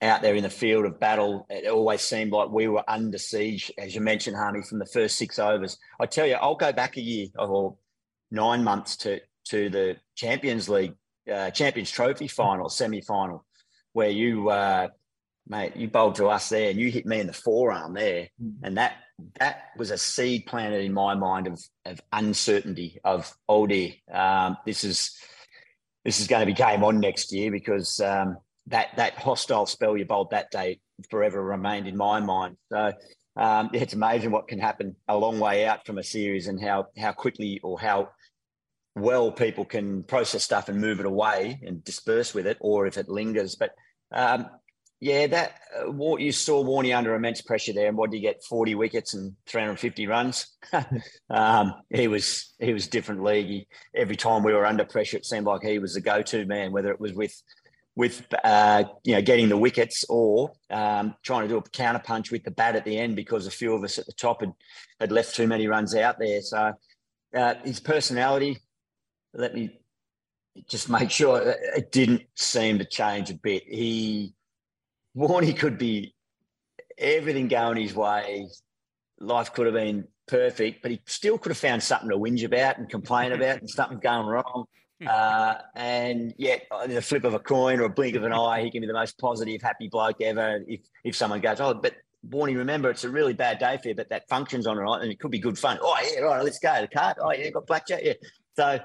[0.03, 1.47] out there in the field of battle.
[1.49, 5.17] It always seemed like we were under siege, as you mentioned, Harmy, from the first
[5.17, 5.79] six overs.
[5.99, 7.77] I tell you, I'll go back a year or
[8.31, 10.95] nine months to to the Champions League,
[11.33, 13.47] uh, Champions Trophy final, semi final,
[13.95, 14.89] where you uh,
[15.49, 18.29] mate, you bowled to us there and you hit me in the forearm there.
[18.43, 18.65] Mm-hmm.
[18.65, 18.95] And that
[19.41, 24.57] that was a seed planted in my mind of of uncertainty of oh dear, um,
[24.65, 25.17] this is
[26.05, 28.37] this is going to be game on next year because um,
[28.69, 30.81] that that hostile spell you bowled that day
[31.11, 32.57] forever remained in my mind.
[32.71, 32.93] So
[33.37, 36.87] um, it's amazing what can happen a long way out from a series and how
[36.97, 38.11] how quickly or how
[38.97, 42.99] well people can process stuff and move it away and disperse with it, or if
[42.99, 43.55] it lingers.
[43.55, 43.71] But
[44.13, 44.47] um,
[45.01, 48.23] yeah, that uh, what you saw Warney under immense pressure there, and what did he
[48.23, 48.43] get?
[48.45, 50.49] Forty wickets and three hundred fifty runs.
[51.31, 53.47] um, he was he was different league.
[53.47, 56.73] He, every time we were under pressure, it seemed like he was the go-to man,
[56.73, 57.35] whether it was with
[57.95, 62.33] with uh, you know getting the wickets or um, trying to do a counter punch
[62.33, 64.53] with the bat at the end because a few of us at the top had
[64.99, 66.41] had left too many runs out there.
[66.43, 66.73] So
[67.37, 68.59] uh, his personality,
[69.33, 69.79] let me
[70.69, 73.63] just make sure it didn't seem to change a bit.
[73.65, 74.35] He
[75.19, 76.15] Warney could be
[76.97, 78.49] everything going his way.
[79.19, 82.79] Life could have been perfect, but he still could have found something to whinge about
[82.79, 84.65] and complain about and something going wrong.
[85.09, 88.65] Uh, and yet, in a flip of a coin or a blink of an eye,
[88.65, 90.61] he can be the most positive, happy bloke ever.
[90.67, 91.95] If if someone goes, oh, but
[92.29, 95.09] Warney, remember it's a really bad day for you, but that function's on right, and
[95.09, 95.79] it could be good fun.
[95.81, 96.81] Oh yeah, right, let's go.
[96.81, 97.17] The card.
[97.21, 98.01] Oh yeah, got blackjack.
[98.03, 98.15] Yeah.
[98.57, 98.81] So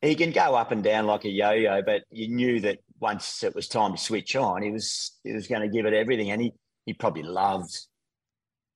[0.00, 3.54] he can go up and down like a yo-yo, but you knew that once it
[3.54, 6.40] was time to switch on, he was he was going to give it everything, and
[6.40, 6.52] he
[6.86, 7.78] he probably loved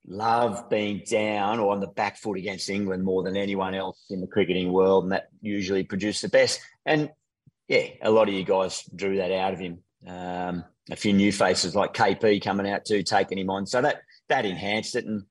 [0.06, 4.20] loved being down or on the back foot against England more than anyone else in
[4.20, 6.61] the cricketing world, and that usually produced the best.
[6.85, 7.11] And
[7.68, 9.78] yeah, a lot of you guys drew that out of him.
[10.06, 14.02] Um, a few new faces like KP coming out too, taking him on, so that
[14.28, 15.04] that enhanced it.
[15.04, 15.22] And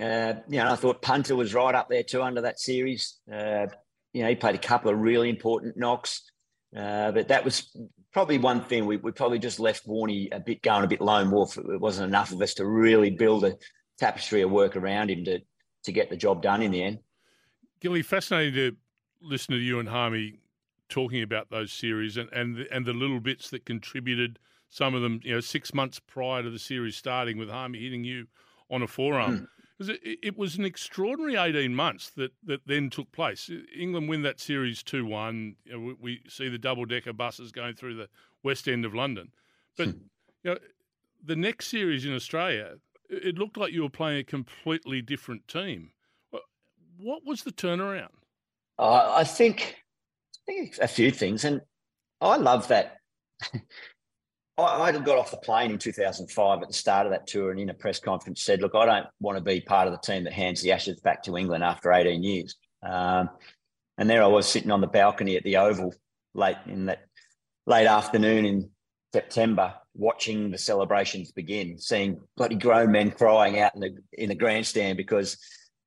[0.00, 3.18] uh, you know, I thought Punter was right up there too under that series.
[3.32, 3.66] Uh,
[4.12, 6.22] you know, he played a couple of really important knocks.
[6.76, 7.76] Uh, but that was
[8.14, 11.30] probably one thing we, we probably just left Warney a bit going a bit lone
[11.30, 11.58] wolf.
[11.58, 13.56] It wasn't enough of us to really build a
[13.98, 15.40] tapestry of work around him to
[15.82, 17.00] to get the job done in the end.
[17.80, 18.76] Gilly, fascinating to
[19.20, 20.40] listen to you and Harmy
[20.88, 24.38] talking about those series and and the, and the little bits that contributed.
[24.70, 28.04] Some of them, you know, six months prior to the series starting, with Harmy hitting
[28.04, 28.28] you
[28.70, 29.40] on a forearm.
[29.40, 33.50] Mm because it, it, was an extraordinary 18 months that, that then took place.
[33.76, 35.56] England win that series 2 1.
[35.64, 38.08] You know, we, we, see the double decker buses going through the
[38.42, 39.32] west end of London.
[39.76, 39.98] But hmm.
[40.42, 40.58] you know,
[41.24, 42.74] the next series in Australia,
[43.08, 45.90] it looked like you were playing a completely different team.
[46.98, 48.08] What was the turnaround?
[48.78, 49.76] Uh, I think
[50.34, 51.60] I think a few things, and
[52.20, 52.98] I love that
[54.56, 57.70] I, got off the plane in 2005 at the start of that tour and in
[57.70, 60.32] a press conference said, look, I don't want to be part of the team that
[60.32, 62.54] hands the Ashes back to England after 18 years.
[62.82, 63.30] Um,
[63.98, 65.92] and there I was sitting on the balcony at the Oval
[66.34, 67.04] late in that
[67.66, 68.70] late afternoon in
[69.12, 74.34] September, watching the celebrations begin, seeing bloody grown men crying out in the in the
[74.34, 75.38] grandstand because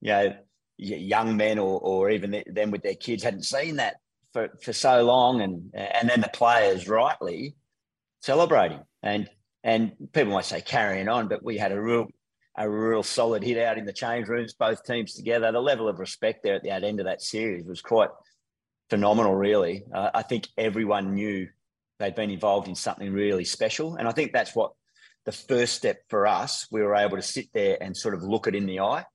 [0.02, 0.34] you know
[0.78, 3.96] young men or or even them with their kids hadn't seen that
[4.32, 7.56] for, for so long, and and then the players rightly
[8.28, 8.82] celebrating.
[9.02, 9.30] And
[9.64, 12.08] and people might say carrying on, but we had a real
[12.56, 15.52] a real solid hit out in the change rooms, both teams together.
[15.52, 18.10] The level of respect there at the end of that series was quite
[18.90, 19.84] phenomenal, really.
[19.94, 21.48] Uh, I think everyone knew
[22.00, 23.96] they'd been involved in something really special.
[23.96, 24.72] And I think that's what
[25.26, 28.48] the first step for us, we were able to sit there and sort of look
[28.48, 29.06] it in the eye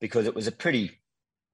[0.00, 1.00] because it was a pretty,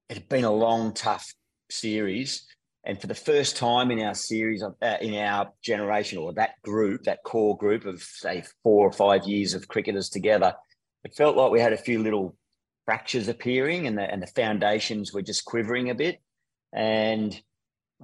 [0.09, 1.33] it had been a long, tough
[1.71, 2.47] series.
[2.87, 7.03] And for the first time in our series, uh, in our generation, or that group,
[7.03, 10.55] that core group of say four or five years of cricketers together,
[11.03, 12.37] it felt like we had a few little
[12.85, 16.20] fractures appearing, and the and the foundations were just quivering a bit.
[16.72, 17.38] And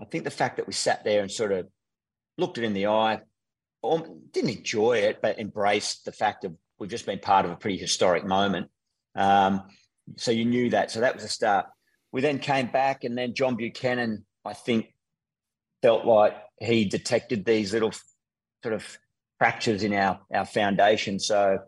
[0.00, 1.68] I think the fact that we sat there and sort of
[2.36, 3.20] looked it in the eye,
[4.32, 7.78] didn't enjoy it, but embraced the fact that we've just been part of a pretty
[7.78, 8.68] historic moment.
[9.14, 9.62] Um,
[10.16, 10.90] so you knew that.
[10.90, 11.66] So that was a start.
[12.10, 14.94] We then came back, and then John Buchanan I think
[15.82, 17.92] felt like he detected these little
[18.62, 18.98] sort of
[19.38, 21.18] fractures in our our foundation.
[21.18, 21.58] So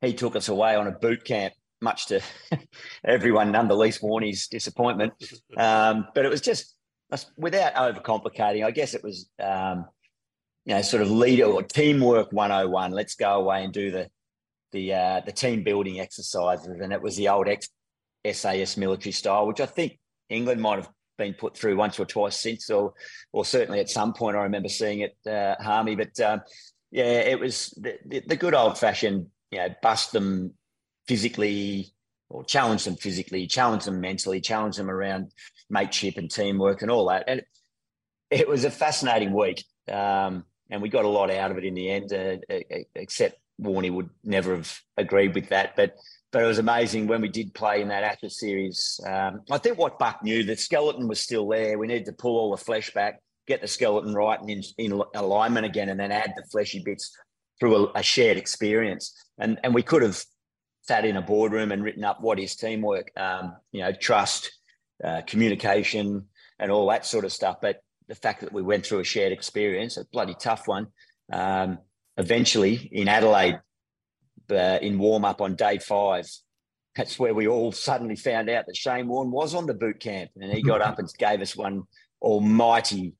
[0.00, 2.20] he took us away on a boot camp much to
[3.04, 5.12] everyone, none the least Warnie's disappointment.
[5.54, 6.74] Um, but it was just
[7.36, 8.64] without overcomplicating.
[8.64, 9.84] I guess it was, um,
[10.64, 12.92] you know, sort of leader or teamwork 101.
[12.92, 14.08] Let's go away and do the
[14.72, 17.68] the uh, the team building exercises, and it was the old ex
[18.24, 19.98] SAS military style, which I think
[20.30, 20.88] England might have
[21.22, 22.94] been put through once or twice since, or
[23.32, 25.94] or certainly at some point I remember seeing it, uh, Harmy.
[25.96, 26.42] But um,
[26.90, 30.54] yeah, it was the, the, the good old fashioned, you know, bust them
[31.06, 31.92] physically
[32.28, 35.32] or challenge them physically, challenge them mentally, challenge them around
[35.68, 37.24] mateship and teamwork and all that.
[37.28, 37.42] And
[38.30, 39.64] it was a fascinating week.
[39.88, 42.36] Um, and we got a lot out of it in the end, uh,
[42.94, 45.76] except Warnie would never have agreed with that.
[45.76, 45.94] But
[46.32, 48.98] but it was amazing when we did play in that Ashes series.
[49.06, 51.78] Um, I think what Buck knew, the skeleton was still there.
[51.78, 55.02] We needed to pull all the flesh back, get the skeleton right and in, in
[55.14, 57.14] alignment again, and then add the fleshy bits
[57.60, 59.14] through a, a shared experience.
[59.38, 60.22] And and we could have
[60.82, 64.50] sat in a boardroom and written up what is teamwork, um, you know, trust,
[65.04, 66.26] uh, communication,
[66.58, 67.58] and all that sort of stuff.
[67.60, 70.88] But the fact that we went through a shared experience, a bloody tough one,
[71.30, 71.78] um,
[72.16, 73.60] eventually in Adelaide,
[74.50, 76.28] uh, in warm up on day five,
[76.96, 80.30] that's where we all suddenly found out that Shane Warne was on the boot camp,
[80.40, 81.84] and he got up and gave us one
[82.20, 83.14] almighty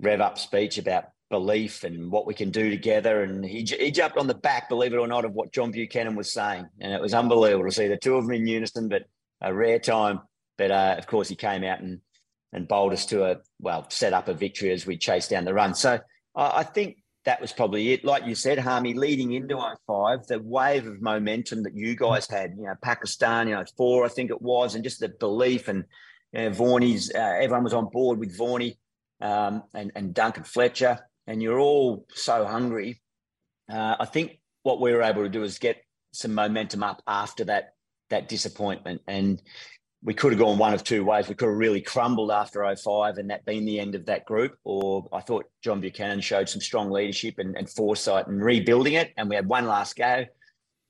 [0.00, 3.22] rev up speech about belief and what we can do together.
[3.22, 6.16] And he, he jumped on the back, believe it or not, of what John Buchanan
[6.16, 6.66] was saying.
[6.80, 9.04] And it was unbelievable to see the two of them in unison, but
[9.40, 10.20] a rare time.
[10.58, 12.00] But uh, of course, he came out and,
[12.52, 15.54] and bowled us to a, well, set up a victory as we chased down the
[15.54, 15.74] run.
[15.74, 15.98] So
[16.36, 18.04] uh, I think that was probably it.
[18.04, 19.56] Like you said, Harmy, leading into
[19.86, 24.04] 05, the wave of momentum that you guys had, you know, Pakistan, you know, four,
[24.04, 25.84] I think it was, and just the belief and,
[26.32, 28.78] you know, Vaughany's, uh, everyone was on board with Varney
[29.20, 33.00] um, and, and Duncan Fletcher and you're all so hungry.
[33.70, 35.82] Uh, I think what we were able to do is get
[36.12, 37.70] some momentum up after that
[38.10, 39.40] that disappointment, and
[40.04, 41.28] we could have gone one of two ways.
[41.28, 44.58] We could have really crumbled after 05 and that been the end of that group,
[44.62, 49.12] or I thought John Buchanan showed some strong leadership and, and foresight and rebuilding it,
[49.16, 50.26] and we had one last go,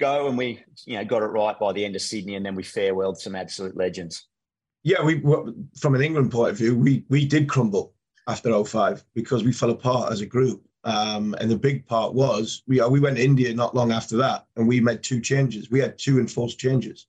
[0.01, 2.57] go, and we you know got it right by the end of Sydney, and then
[2.57, 4.27] we farewelled some absolute legends.
[4.83, 5.23] Yeah, we
[5.79, 7.95] from an England point of view, we we did crumble
[8.27, 10.63] after 05 because we fell apart as a group.
[10.83, 14.47] Um, and the big part was we we went to India not long after that,
[14.57, 15.71] and we made two changes.
[15.71, 17.07] We had two enforced changes.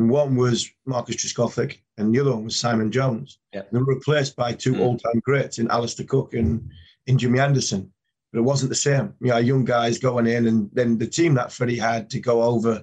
[0.00, 3.38] And one was Marcus Trescothick, and the other one was Simon Jones.
[3.52, 3.62] Yeah.
[3.70, 4.80] They were replaced by two mm.
[4.80, 6.70] all-time greats in Alastair Cook and
[7.06, 7.92] in Jimmy Anderson.
[8.32, 9.14] But it wasn't the same.
[9.20, 12.42] You know, young guys going in, and then the team that Freddie had to go
[12.42, 12.82] over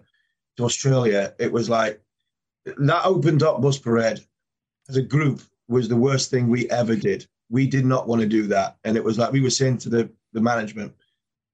[0.58, 2.01] to Australia, it was like
[2.65, 4.19] that opened up Bus Parade
[4.88, 8.27] as a group was the worst thing we ever did we did not want to
[8.27, 8.77] do that.
[8.84, 10.93] And it was like we were saying to the, the management,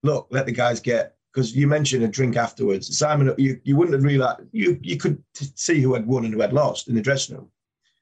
[0.02, 2.96] look, let the guys get because you mentioned a drink afterwards.
[2.98, 5.22] Simon, you, you wouldn't have realized you you could
[5.56, 7.50] see who had won and who had lost in the dressing room.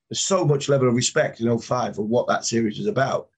[0.09, 3.29] There's so much level of respect in 05 for what that series was about.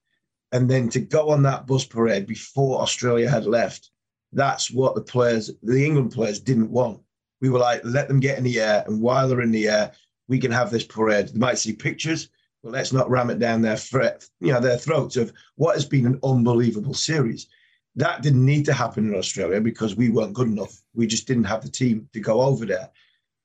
[0.52, 3.92] And then to go on that bus parade before Australia had left,
[4.32, 7.00] that's what the players, the England players, didn't want.
[7.42, 9.92] We were like, let them get in the air, and while they're in the air,
[10.28, 11.28] we can have this parade.
[11.28, 12.30] They might see pictures,
[12.64, 15.86] but let's not ram it down their threat, you know, their throats of what has
[15.86, 17.48] been an unbelievable series.
[17.96, 20.82] That didn't need to happen in Australia because we weren't good enough.
[20.96, 22.90] We just didn't have the team to go over there.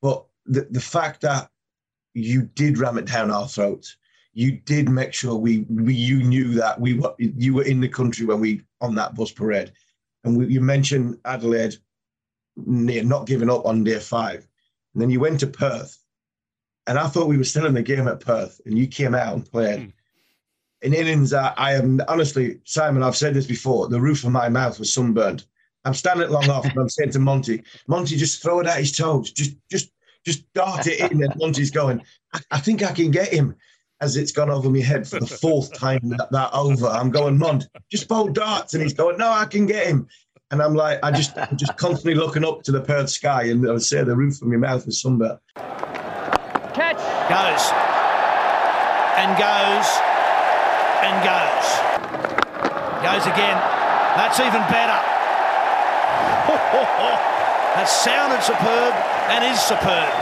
[0.01, 1.49] But the, the fact that
[2.13, 3.97] you did ram it down our throats,
[4.33, 7.87] you did make sure we, we you knew that we were you were in the
[7.87, 9.71] country when we on that bus parade,
[10.23, 11.75] and we, you mentioned Adelaide
[12.55, 14.47] near not giving up on day five,
[14.93, 15.97] and then you went to Perth,
[16.87, 19.33] and I thought we were still in the game at Perth, and you came out
[19.33, 19.79] and played.
[19.79, 19.93] Mm.
[20.81, 24.47] In innings, I, I am honestly, Simon, I've said this before, the roof of my
[24.47, 25.45] mouth was sunburned.
[25.85, 28.95] I'm standing long off, and I'm saying to Monty, Monty, just throw it at his
[28.95, 29.31] toes.
[29.31, 29.91] Just, just,
[30.25, 31.23] just dart it in.
[31.23, 32.01] And Monty's going,
[32.33, 33.55] I, I think I can get him
[34.01, 36.87] as it's gone over my head for the fourth time that, that over.
[36.87, 38.73] I'm going, Mont, just bowl darts.
[38.73, 40.07] And he's going, no, I can get him.
[40.51, 43.67] And I'm like, I just, I'm just constantly looking up to the Perth sky and
[43.67, 45.39] I would say the roof of my mouth was sunburned.
[46.73, 46.97] Catch
[47.29, 47.71] goes.
[49.17, 50.18] And goes.
[51.25, 51.67] Goes.
[53.01, 53.57] Goes again.
[54.13, 54.93] That's even better.
[57.73, 58.93] that sounded superb
[59.33, 60.13] and is superb.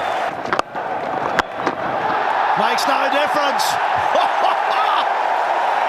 [2.55, 3.67] Makes no difference.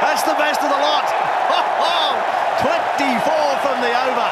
[0.02, 1.06] That's the best of the lot.
[2.98, 3.22] 24
[3.62, 4.30] from the over.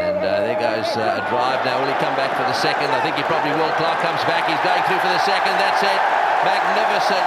[0.00, 1.76] And uh, there goes uh, a drive now.
[1.82, 2.88] Will he come back for the second?
[2.88, 3.68] I think he probably will.
[3.76, 4.48] Clarke comes back.
[4.48, 5.52] He's going through for the second.
[5.60, 6.00] That's it.
[6.40, 7.26] Magnificent.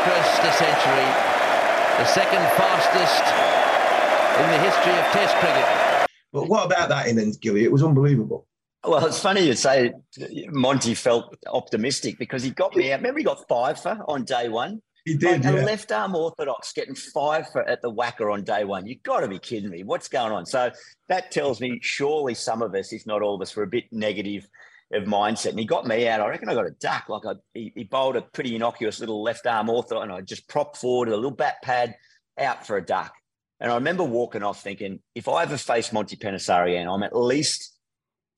[0.00, 1.10] Adam Gilchrist, a century.
[1.98, 3.24] The second fastest
[4.40, 6.08] in the history of Test cricket.
[6.32, 7.64] But what about that innings, Gilly?
[7.64, 8.46] It was unbelievable.
[8.84, 9.92] Well, it's funny you say
[10.48, 13.00] Monty felt optimistic because he got me out.
[13.00, 14.80] Remember, he got five for on day one.
[15.04, 15.44] He did.
[15.44, 15.60] Like yeah.
[15.60, 18.86] a left arm orthodox getting five for at the WACA on day one.
[18.86, 19.82] You've got to be kidding me.
[19.82, 20.46] What's going on?
[20.46, 20.70] So
[21.08, 23.84] that tells me surely some of us, if not all of us, were a bit
[23.92, 24.46] negative
[24.92, 25.50] of mindset.
[25.50, 26.20] And he got me out.
[26.20, 27.08] I reckon I got a duck.
[27.08, 30.48] Like I, he, he bowled a pretty innocuous little left arm orthodox, and I just
[30.48, 31.94] propped forward with a little bat pad
[32.38, 33.12] out for a duck.
[33.60, 37.14] And I remember walking off thinking, if I ever face Monty Panesar again, I'm at
[37.14, 37.76] least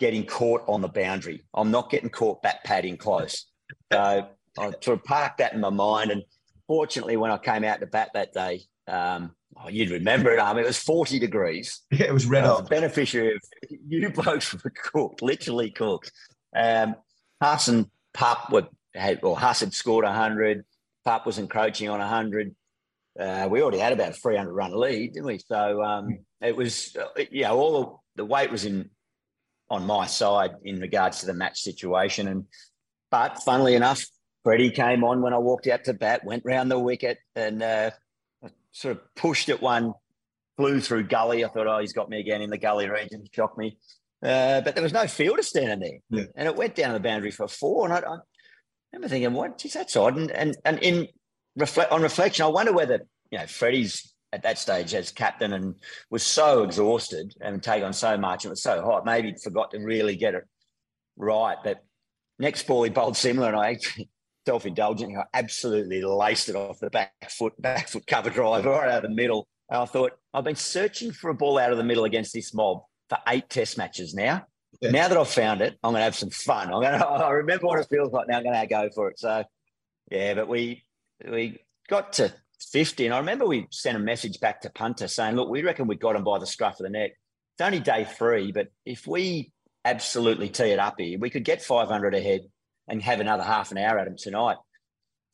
[0.01, 1.45] getting caught on the boundary.
[1.55, 3.47] I'm not getting caught bat padding close.
[3.93, 4.29] So
[4.59, 6.11] I sort of parked that in my mind.
[6.11, 6.23] And
[6.67, 10.59] fortunately, when I came out to bat that day, um, oh, you'd remember it, um,
[10.59, 11.83] it was 40 degrees.
[11.93, 12.69] Yeah, it was red I hot.
[12.69, 13.41] beneficiary of
[13.87, 16.11] you blokes were cooked, literally cooked.
[16.55, 16.97] Um,
[17.41, 20.65] Huss and Pup were, had, or Huss had scored 100.
[21.05, 22.55] Pup was encroaching on 100.
[23.19, 25.39] Uh, we already had about a 300 run lead, didn't we?
[25.39, 28.91] So um, it was, uh, you know, all the, the weight was in
[29.69, 32.29] on my side in regards to the match situation.
[32.29, 32.45] And
[33.11, 34.05] but funnily enough,
[34.45, 37.91] Freddie came on when I walked out to bat, went round the wicket, and uh,
[38.73, 39.95] sort of pushed at one,
[40.57, 41.45] flew through gully.
[41.45, 43.79] I thought, oh, he's got me again in the gully region, shocked me.
[44.23, 46.27] Uh, but there was no fielder standing there, Yeah.
[46.37, 47.85] and it went down the boundary for four.
[47.87, 48.19] And I, I
[48.93, 49.59] remember thinking, what?
[49.59, 50.17] Geez, that's odd.
[50.17, 51.09] And and and in
[51.57, 53.01] reflect on reflection, I wonder whether
[53.31, 55.75] you know Freddie's at that stage as captain and
[56.09, 59.05] was so exhausted and take on so much and it was so hot.
[59.05, 60.45] Maybe he forgot to really get it
[61.17, 61.57] right.
[61.63, 61.85] But
[62.39, 64.09] next ball he bowled similar, and I actually
[64.47, 65.17] self-indulgent.
[65.17, 69.11] I absolutely laced it off the back foot, back foot cover drive right out of
[69.11, 69.47] the middle.
[69.69, 72.55] And I thought I've been searching for a ball out of the middle against this
[72.55, 72.83] mob
[73.13, 74.47] for eight Test matches now.
[74.81, 74.91] Yeah.
[74.91, 76.73] Now that I've found it, I'm going to have some fun.
[76.73, 77.07] I'm going to.
[77.07, 78.39] I remember what it feels like now.
[78.39, 79.19] I'm going to go for it.
[79.19, 79.45] So,
[80.11, 80.83] yeah, but we
[81.31, 81.59] we
[81.89, 82.33] got to
[82.71, 85.87] 50, and I remember we sent a message back to punter saying, "Look, we reckon
[85.87, 87.11] we got him by the scruff of the neck.
[87.55, 89.53] It's only day three, but if we
[89.85, 92.43] absolutely tee it up here, we could get 500 ahead
[92.89, 94.57] and have another half an hour at him tonight."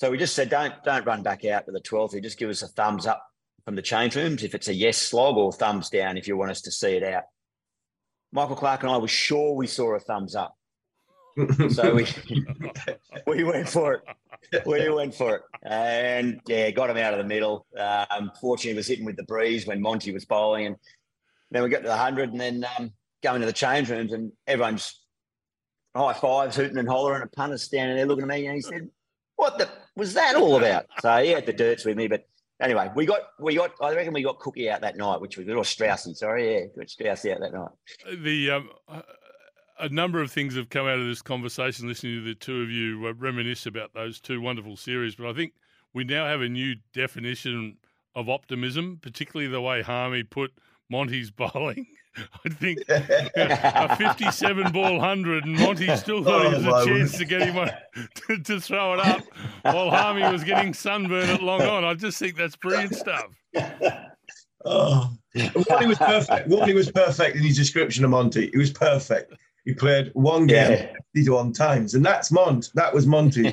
[0.01, 2.15] So we just said, "Don't don't run back out to the 12th.
[2.15, 3.25] You just give us a thumbs up
[3.65, 6.51] from the change rooms if it's a yes slog, or thumbs down if you want
[6.51, 7.25] us to see it out."
[8.33, 10.55] Michael Clarke and I were sure we saw a thumbs up.
[11.71, 12.05] So we
[13.29, 14.67] we went for it.
[14.67, 17.65] We went for it, and yeah, got him out of the middle.
[17.79, 20.77] Um, fortunately, was hitting with the breeze when Monty was bowling, and
[21.53, 22.91] then we got to the hundred, and then um,
[23.23, 25.01] going to the change rooms, and everyone's
[25.95, 28.89] high fives, hooting and hollering, and punter's standing there looking at me, and he said,
[29.37, 32.28] "What the was that all about?" So he had the dirts with me, but
[32.61, 33.73] anyway, we got we got.
[33.81, 36.15] I reckon we got Cookie out that night, which was or Straussy.
[36.17, 38.23] Sorry, yeah, got Straussy out that night.
[38.23, 38.71] the um,
[39.79, 42.71] a number of things have come out of this conversation listening to the two of
[42.71, 45.15] you uh, reminisce about those two wonderful series.
[45.15, 45.53] But I think
[45.95, 47.77] we now have a new definition
[48.15, 50.53] of optimism, particularly the way Harmy put
[50.91, 51.87] Monty's bowling.
[52.45, 57.19] I think a 57 ball 100, and Monty still thought Oh, he was a chance
[57.19, 57.71] to get him on,
[58.27, 59.23] to, to throw it up
[59.63, 61.85] while Harmy was getting sunburned at long on.
[61.85, 63.27] I just think that's brilliant stuff.
[64.65, 66.49] Oh, Warney was perfect.
[66.49, 68.51] Warney was perfect in his description of Monty.
[68.53, 69.33] He was perfect.
[69.65, 70.93] He played one game Yeah.
[71.15, 72.71] 51 times, and that's Mont.
[72.75, 73.47] That was Monty.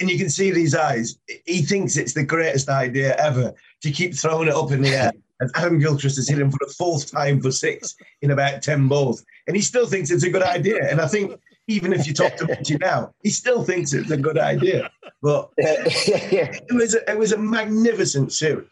[0.00, 1.18] and you can see these eyes.
[1.46, 3.52] He thinks it's the greatest idea ever
[3.82, 5.12] to keep throwing it up in the air.
[5.42, 8.86] And Adam Gilchrist has hit him for the fourth time for six in about 10
[8.86, 9.24] balls.
[9.48, 10.88] And he still thinks it's a good idea.
[10.88, 14.16] And I think even if you talk to Monty now, he still thinks it's a
[14.16, 14.88] good idea.
[15.20, 18.68] But it was a, it was a magnificent series.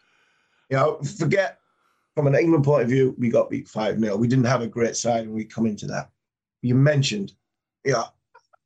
[0.69, 1.59] You know, forget
[2.15, 4.15] from an England point of view, we got beat 5 0.
[4.15, 6.09] We didn't have a great side when we come into that.
[6.61, 7.33] You mentioned,
[7.83, 8.03] yeah,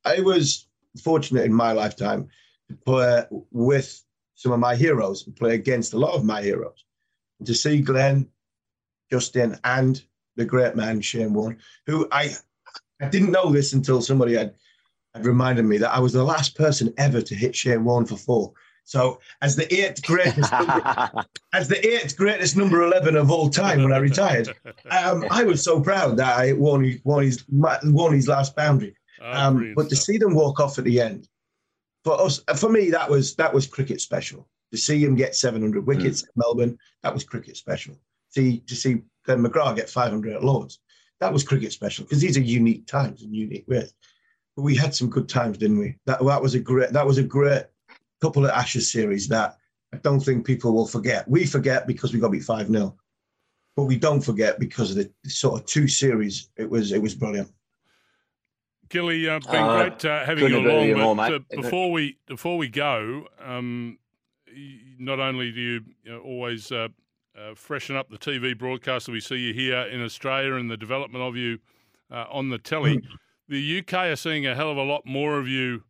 [0.03, 0.67] I was
[1.01, 2.29] fortunate in my lifetime
[2.69, 3.99] to play with
[4.35, 6.84] some of my heroes and play against a lot of my heroes.
[7.43, 8.27] To see Glenn,
[9.11, 10.01] Justin, and
[10.35, 12.31] the great man Shane Warne, who I
[13.01, 14.55] I didn't know this until somebody had,
[15.13, 18.17] had reminded me that I was the last person ever to hit Shane Warne for
[18.17, 18.53] four.
[18.85, 20.53] So as the eighth greatest
[21.53, 24.55] as the eighth greatest number 11 of all time when I retired,
[24.91, 28.95] um, I was so proud that I won, won, his, won his last boundary.
[29.21, 31.27] Oh, Um, but to see them walk off at the end,
[32.03, 34.47] for us, for me, that was that was cricket special.
[34.75, 37.97] To see him get 700 wickets at Melbourne, that was cricket special.
[38.27, 40.79] See to see Glenn McGrath get 500 at Lords,
[41.21, 43.93] that was cricket special because these are unique times and unique ways.
[44.57, 45.95] But we had some good times, didn't we?
[46.07, 47.63] That that was a great that was a great
[48.21, 49.57] couple of Ashes series that
[49.93, 51.25] I don't think people will forget.
[51.29, 52.97] We forget because we got beat five 0
[53.77, 56.49] but we don't forget because of the sort of two series.
[56.57, 57.49] It was it was brilliant.
[58.89, 60.87] Gilly, uh, been Uh, great uh, having you couldn't agree with along.
[60.89, 61.41] you more, But mate.
[61.57, 64.04] uh, before we before we go, um, y-
[64.99, 66.87] not only do you, you know, always uh,
[67.37, 70.77] uh, freshen up the TV broadcast that we see you here in Australia and the
[70.77, 71.59] development of you
[72.11, 72.97] uh, on the telly.
[72.97, 73.03] Mm.
[73.47, 75.83] The UK are seeing a hell of a lot more of you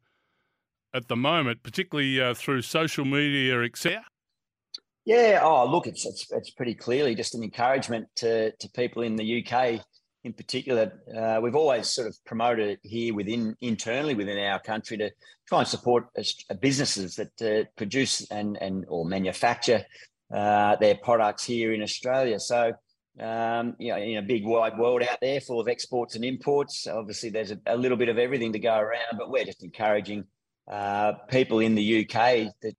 [0.93, 4.03] at the moment, particularly uh, through social media, etc.
[5.05, 5.41] Yeah.
[5.43, 9.45] Oh, look, it's, it's it's pretty clearly just an encouragement to to people in the
[9.45, 9.81] UK
[10.25, 10.91] in particular.
[11.15, 15.11] Uh, we've always sort of promoted it here within internally within our country to
[15.47, 16.07] try and support
[16.59, 19.85] businesses that uh, produce and and or manufacture
[20.33, 22.39] uh, their products here in Australia.
[22.39, 22.73] So.
[23.17, 26.85] Um, you know, in a big wide world out there full of exports and imports,
[26.85, 30.25] obviously there's a, a little bit of everything to go around, but we're just encouraging
[30.69, 32.75] uh, people in the UK that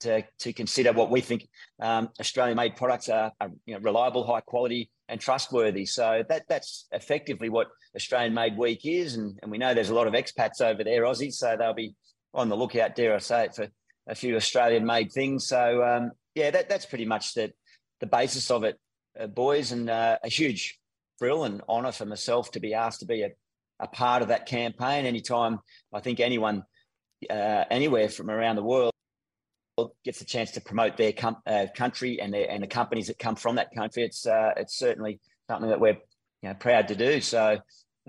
[0.00, 1.48] to, to consider what we think
[1.80, 5.86] um, Australian-made products are, are you know, reliable, high quality, and trustworthy.
[5.86, 10.06] So that that's effectively what Australian-made week is, and, and we know there's a lot
[10.06, 11.94] of expats over there, Aussies, so they'll be
[12.34, 13.68] on the lookout, dare I say it, for
[14.06, 15.46] a few Australian-made things.
[15.46, 17.52] So um, yeah, that, that's pretty much the
[18.00, 18.78] the basis of it,
[19.18, 20.78] uh, boys, and uh, a huge
[21.18, 23.30] thrill and honour for myself to be asked to be a,
[23.80, 25.06] a part of that campaign.
[25.06, 25.58] Anytime
[25.92, 26.62] I think anyone
[27.28, 28.92] uh, anywhere from around the world
[30.04, 33.18] gets a chance to promote their com- uh, country and their and the companies that
[33.18, 35.98] come from that country, it's uh, it's certainly something that we're
[36.42, 37.20] you know, proud to do.
[37.20, 37.58] So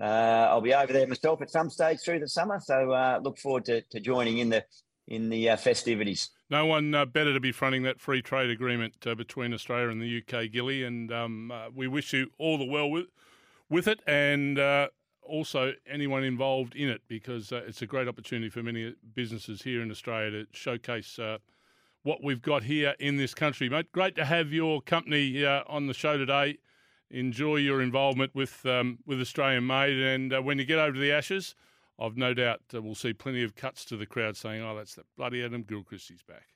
[0.00, 2.60] uh, I'll be over there myself at some stage through the summer.
[2.60, 4.64] So uh, look forward to, to joining in the
[5.08, 6.30] in the uh, festivities.
[6.50, 10.22] No one uh, better to be fronting that free trade agreement between Australia and the
[10.22, 13.06] UK, Gilly, and um, we wish you all the well with
[13.68, 14.58] with it and
[15.30, 19.80] also anyone involved in it because uh, it's a great opportunity for many businesses here
[19.80, 21.38] in Australia to showcase uh,
[22.02, 23.92] what we've got here in this country, mate.
[23.92, 26.58] Great to have your company uh, on the show today.
[27.10, 31.00] Enjoy your involvement with um, with Australian Made, and uh, when you get over to
[31.00, 31.54] the Ashes,
[31.98, 34.94] I've no doubt uh, we'll see plenty of cuts to the crowd saying, "Oh, that's
[34.94, 36.46] that bloody Adam Gilchrist, he's back."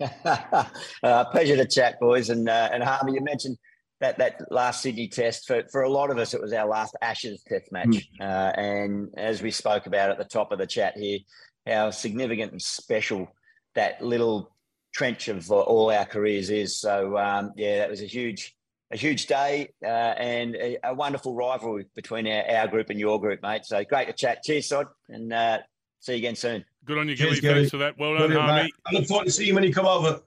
[1.04, 3.56] uh, pleasure to chat, boys, and uh, and Harmy, you mentioned
[4.00, 6.96] that that last Sydney Test for for a lot of us, it was our last
[7.00, 8.04] Ashes Test match, mm.
[8.20, 11.20] uh, and as we spoke about at the top of the chat here,
[11.66, 13.28] how significant and special
[13.74, 14.51] that little
[14.92, 16.76] trench of uh, all our careers is.
[16.76, 18.54] So um, yeah, that was a huge,
[18.90, 23.20] a huge day uh, and a, a, wonderful rivalry between our, our, group and your
[23.20, 23.64] group, mate.
[23.64, 24.42] So great to chat.
[24.44, 25.58] Cheers, Sod, and uh,
[26.00, 26.64] see you again soon.
[26.84, 27.40] Good on you, Gilly.
[27.40, 27.98] Thanks for that.
[27.98, 28.70] Well done, Harmy.
[28.86, 30.20] I look forward to seeing you when you come over.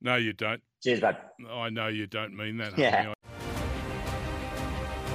[0.00, 0.62] No, you don't.
[0.82, 1.16] Cheers, bud.
[1.50, 2.78] I know you don't mean that.
[2.78, 3.12] Yeah.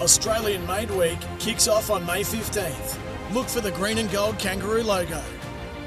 [0.01, 2.97] Australian Made Week kicks off on May 15th.
[3.33, 5.21] Look for the green and gold kangaroo logo.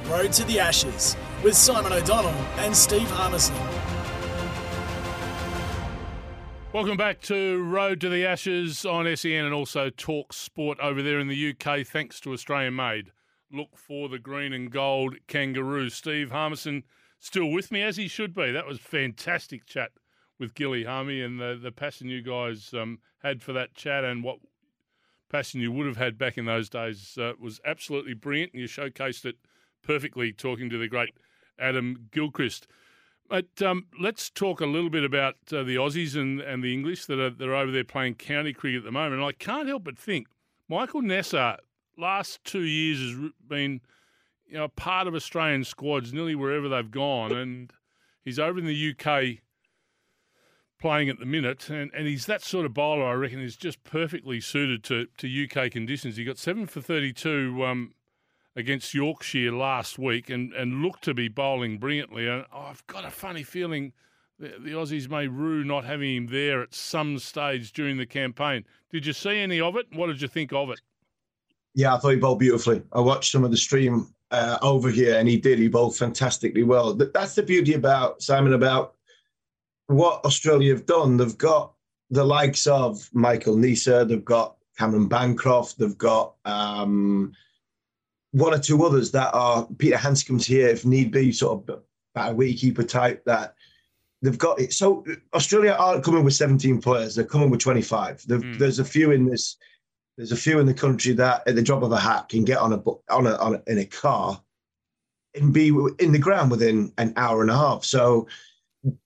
[0.07, 3.57] Road to the Ashes with Simon O'Donnell and Steve Harmison.
[6.72, 11.18] Welcome back to Road to the Ashes on SEN and also Talk Sport over there
[11.18, 13.12] in the UK, thanks to Australian Made.
[13.51, 15.89] Look for the green and gold kangaroo.
[15.89, 16.84] Steve Harmison
[17.18, 18.53] still with me, as he should be.
[18.53, 19.93] That was fantastic chat
[20.39, 24.22] with Gilly Harmy and the, the passion you guys um, had for that chat and
[24.22, 24.39] what
[25.30, 28.53] passion you would have had back in those days uh, was absolutely brilliant.
[28.53, 29.37] And you showcased it
[29.82, 31.14] perfectly talking to the great
[31.59, 32.66] Adam Gilchrist.
[33.28, 37.07] But um, let's talk a little bit about uh, the Aussies and, and the English
[37.07, 39.14] that are, that are over there playing county cricket at the moment.
[39.14, 40.28] And I can't help but think
[40.68, 41.57] Michael Neser,
[41.98, 43.80] last two years, has been
[44.46, 47.32] you know part of Australian squads nearly wherever they've gone.
[47.32, 47.72] And
[48.24, 49.40] he's over in the UK
[50.80, 51.68] playing at the minute.
[51.68, 55.44] And, and he's that sort of bowler, I reckon, is just perfectly suited to, to
[55.44, 56.16] UK conditions.
[56.16, 57.94] He got seven for 32 um,
[58.57, 62.26] against Yorkshire last week and, and looked to be bowling brilliantly.
[62.26, 63.92] And I've got a funny feeling
[64.38, 68.64] the, the Aussies may rue not having him there at some stage during the campaign.
[68.90, 69.86] Did you see any of it?
[69.92, 70.80] What did you think of it?
[71.74, 72.82] Yeah, I thought he bowled beautifully.
[72.92, 75.59] I watched some of the stream uh, over here, and he did.
[75.59, 76.94] He bowled fantastically well.
[76.94, 78.94] That's the beauty about Simon about
[79.86, 81.18] what Australia have done.
[81.18, 81.74] They've got
[82.11, 87.32] the likes of Michael Neser, they've got Cameron Bancroft, they've got um,
[88.37, 91.80] one or two others that are Peter Handscomb's here if need be, sort of
[92.14, 93.55] about a wicketkeeper type that
[94.20, 94.74] they've got it.
[94.74, 98.22] So Australia aren't coming with 17 players; they're coming with 25.
[98.22, 98.59] Mm.
[98.59, 99.57] There's a few in this.
[100.18, 102.59] There's a few in the country that, at the drop of a hat, can get
[102.59, 104.39] on a on a, on a in a car
[105.34, 105.68] and be
[105.99, 107.87] in the ground within an hour and a half.
[107.87, 108.28] So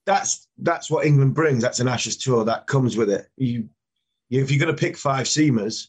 [0.05, 1.61] that's that's what England brings.
[1.61, 3.29] That's an Ashes tour that comes with it.
[3.37, 3.69] You,
[4.27, 5.87] you if you're going to pick five seamers,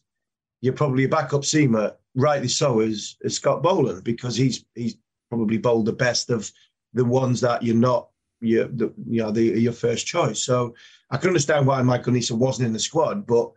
[0.60, 4.96] you're probably a backup seamer rightly so, is, is Scott Boland because he's he's
[5.28, 6.50] probably bowled the best of
[6.92, 8.08] the ones that you're not
[8.40, 10.42] you the, you know the, your first choice.
[10.42, 10.74] So
[11.10, 13.50] I can understand why Michael Neser wasn't in the squad, but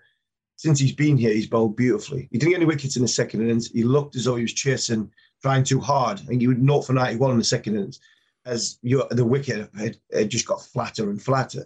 [0.57, 2.29] since he's been here, he's bowled beautifully.
[2.31, 3.69] He didn't get any wickets in the second innings.
[3.71, 6.19] He looked as though he was chasing, trying too hard.
[6.19, 7.99] I think he would not for 91 in the second innings
[8.45, 11.65] as your, the wicket had, had, just got flatter and flatter.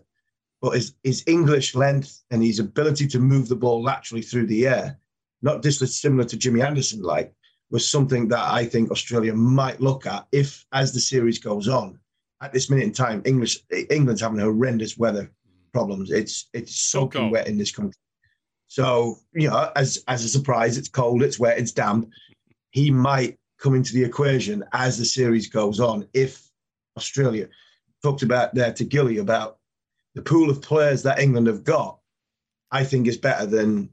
[0.61, 4.67] but his, his English length and his ability to move the ball laterally through the
[4.67, 4.97] air,
[5.41, 7.33] not dissimilar to Jimmy Anderson, like,
[7.71, 11.99] was something that I think Australia might look at if, as the series goes on.
[12.41, 13.59] At this minute in time, English
[13.89, 15.29] England's having horrendous weather
[15.73, 16.09] problems.
[16.09, 17.99] It's it's soaking wet in this country.
[18.67, 22.09] So you know, as as a surprise, it's cold, it's wet, it's damp.
[22.71, 26.49] He might come into the equation as the series goes on if
[26.95, 27.49] Australia
[28.01, 29.57] talked about there to Gilly about
[30.15, 31.99] the pool of players that England have got.
[32.71, 33.89] I think is better than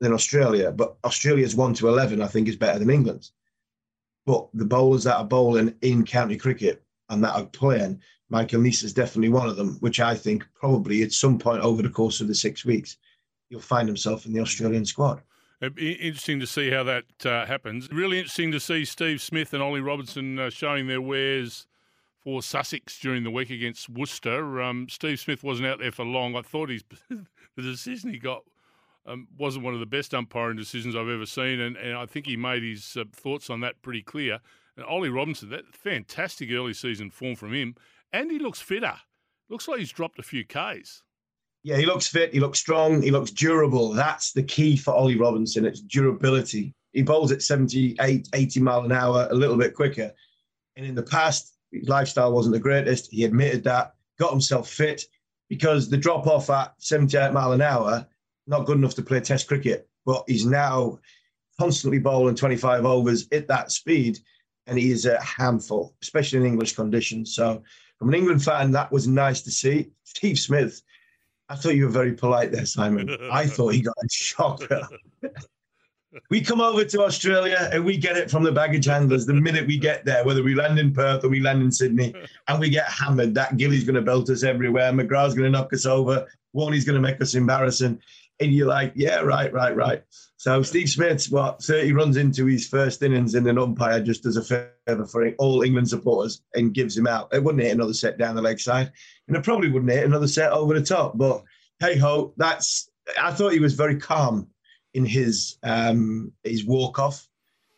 [0.00, 2.22] than Australia, but Australia's one to eleven.
[2.22, 3.32] I think is better than England's.
[4.26, 8.84] But the bowlers that are bowling in county cricket and that are playing, Michael Neser
[8.84, 9.76] is definitely one of them.
[9.80, 12.96] Which I think probably at some point over the course of the six weeks,
[13.48, 15.22] he'll find himself in the Australian squad.
[15.60, 17.88] It'd be interesting to see how that uh, happens.
[17.92, 21.66] Really interesting to see Steve Smith and Ollie Robinson uh, showing their wares
[22.22, 24.62] for Sussex during the week against Worcester.
[24.62, 26.34] Um, Steve Smith wasn't out there for long.
[26.34, 28.42] I thought he's the decision he got
[29.06, 32.26] um, wasn't one of the best umpiring decisions I've ever seen, and, and I think
[32.26, 34.40] he made his uh, thoughts on that pretty clear.
[34.76, 37.74] And Ollie Robinson, that fantastic early season form from him,
[38.12, 38.94] and he looks fitter.
[39.48, 41.02] Looks like he's dropped a few Ks.
[41.62, 42.32] Yeah, he looks fit.
[42.32, 43.02] He looks strong.
[43.02, 43.92] He looks durable.
[43.92, 45.66] That's the key for Ollie Robinson.
[45.66, 46.74] It's durability.
[46.92, 50.12] He bowls at 78, 80 mile an hour, a little bit quicker.
[50.76, 53.10] And in the past, his lifestyle wasn't the greatest.
[53.10, 55.04] He admitted that, got himself fit
[55.48, 58.06] because the drop off at 78 mile an hour,
[58.50, 59.88] not good enough to play Test cricket.
[60.04, 60.98] But he's now
[61.58, 64.18] constantly bowling 25 overs at that speed,
[64.66, 67.34] and he is a handful, especially in English conditions.
[67.34, 67.62] So,
[67.98, 69.90] from an England fan, that was nice to see.
[70.04, 70.82] Steve Smith,
[71.48, 73.16] I thought you were very polite there, Simon.
[73.30, 74.88] I thought he got a shocker.
[76.30, 79.66] we come over to Australia and we get it from the baggage handlers the minute
[79.66, 82.14] we get there, whether we land in Perth or we land in Sydney,
[82.48, 83.34] and we get hammered.
[83.34, 84.92] That Gilly's going to belt us everywhere.
[84.92, 86.26] McGrath's going to knock us over.
[86.54, 88.00] Warney's going to make us embarrassing.
[88.40, 90.02] And you're like, yeah, right, right, right.
[90.36, 94.38] So Steve Smith, what 30 runs into his first innings, and an umpire just does
[94.38, 97.28] a favour for all England supporters and gives him out.
[97.34, 98.90] It wouldn't hit another set down the leg side,
[99.28, 101.18] and it probably wouldn't hit another set over the top.
[101.18, 101.42] But
[101.78, 102.88] hey ho, that's.
[103.20, 104.48] I thought he was very calm
[104.94, 107.28] in his um, his walk off,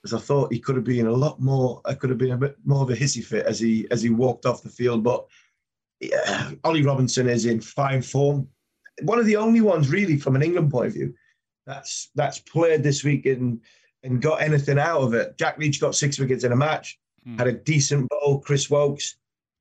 [0.02, 1.80] because I thought he could have been a lot more.
[1.84, 4.10] I could have been a bit more of a hissy fit as he as he
[4.10, 5.02] walked off the field.
[5.02, 5.26] But
[6.00, 8.48] yeah, Ollie Robinson is in fine form.
[9.02, 11.14] One of the only ones really from an England point of view
[11.66, 13.60] that's that's played this week and
[14.02, 15.38] and got anything out of it.
[15.38, 17.38] Jack Leach got six wickets in a match, Hmm.
[17.38, 18.40] had a decent bowl.
[18.40, 19.16] Chris Woakes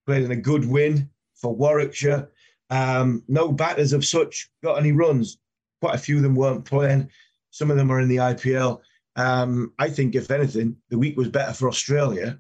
[0.08, 2.28] played in a good win for Warwickshire.
[2.72, 5.38] Um, no batters of such got any runs.
[5.80, 7.10] Quite a few of them weren't playing.
[7.52, 8.82] Some of them are in the IPL.
[9.16, 12.40] Um, I think, if anything, the week was better for Australia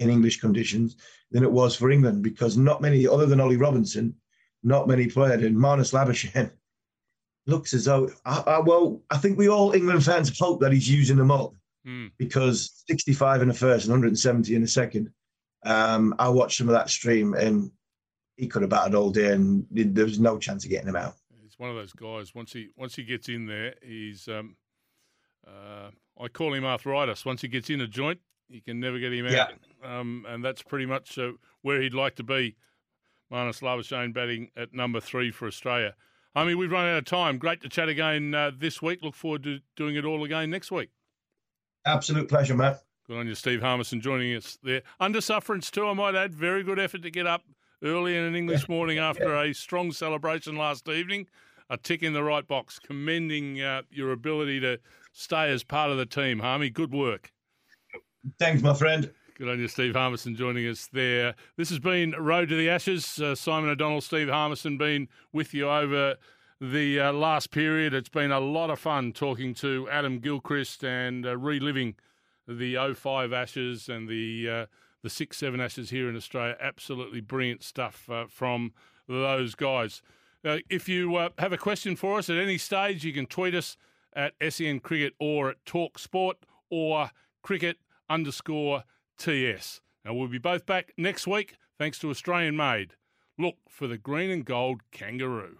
[0.00, 0.96] in English conditions
[1.30, 4.14] than it was for England because not many, other than Ollie Robinson,
[4.68, 5.40] not many played.
[5.42, 6.50] And Marnus Labuschagne
[7.46, 10.88] looks as though, I, I, well, I think we all England fans hope that he's
[10.90, 11.54] using them up
[11.86, 12.10] Mm.
[12.18, 15.10] because 65 in the first and 170 in the second.
[15.64, 17.70] Um, I watched some of that stream and
[18.36, 21.14] he could have batted all day and there was no chance of getting him out.
[21.40, 22.34] He's one of those guys.
[22.34, 24.56] Once he once he gets in there, he's um,
[25.46, 25.90] uh,
[26.20, 27.24] I call him arthritis.
[27.24, 29.52] Once he gets in a joint, you can never get him out.
[29.82, 32.56] Um, and that's pretty much uh, where he'd like to be.
[33.30, 35.94] Marnus Labuschagne batting at number three for Australia.
[36.34, 37.38] I mean, we've run out of time.
[37.38, 39.00] Great to chat again uh, this week.
[39.02, 40.90] Look forward to doing it all again next week.
[41.84, 42.82] Absolute pleasure, Matt.
[43.06, 44.82] Good on you, Steve Harmison, joining us there.
[45.00, 46.34] Under sufferance too, I might add.
[46.34, 47.42] Very good effort to get up
[47.82, 51.26] early in an English morning after a strong celebration last evening.
[51.70, 54.78] A tick in the right box, commending uh, your ability to
[55.12, 56.70] stay as part of the team, Harmy.
[56.70, 57.32] Good work.
[58.38, 59.10] Thanks, my friend.
[59.38, 61.36] Good on you, Steve Harmison, joining us there.
[61.56, 63.20] This has been Road to the Ashes.
[63.20, 66.16] Uh, Simon O'Donnell, Steve Harmison, been with you over
[66.60, 67.94] the uh, last period.
[67.94, 71.94] It's been a lot of fun talking to Adam Gilchrist and uh, reliving
[72.48, 74.66] the 05 Ashes and the uh,
[75.04, 76.56] the six seven Ashes here in Australia.
[76.60, 78.72] Absolutely brilliant stuff uh, from
[79.06, 80.02] those guys.
[80.44, 83.76] Uh, if you have a question for us at any stage, you can tweet us
[84.16, 86.38] at SEN Cricket or at Talk Sport
[86.70, 87.76] or cricket
[88.10, 88.82] underscore
[89.18, 89.80] TS.
[90.04, 92.94] Now, we'll be both back next week thanks to Australian Made.
[93.38, 95.58] Look for the green and gold kangaroo.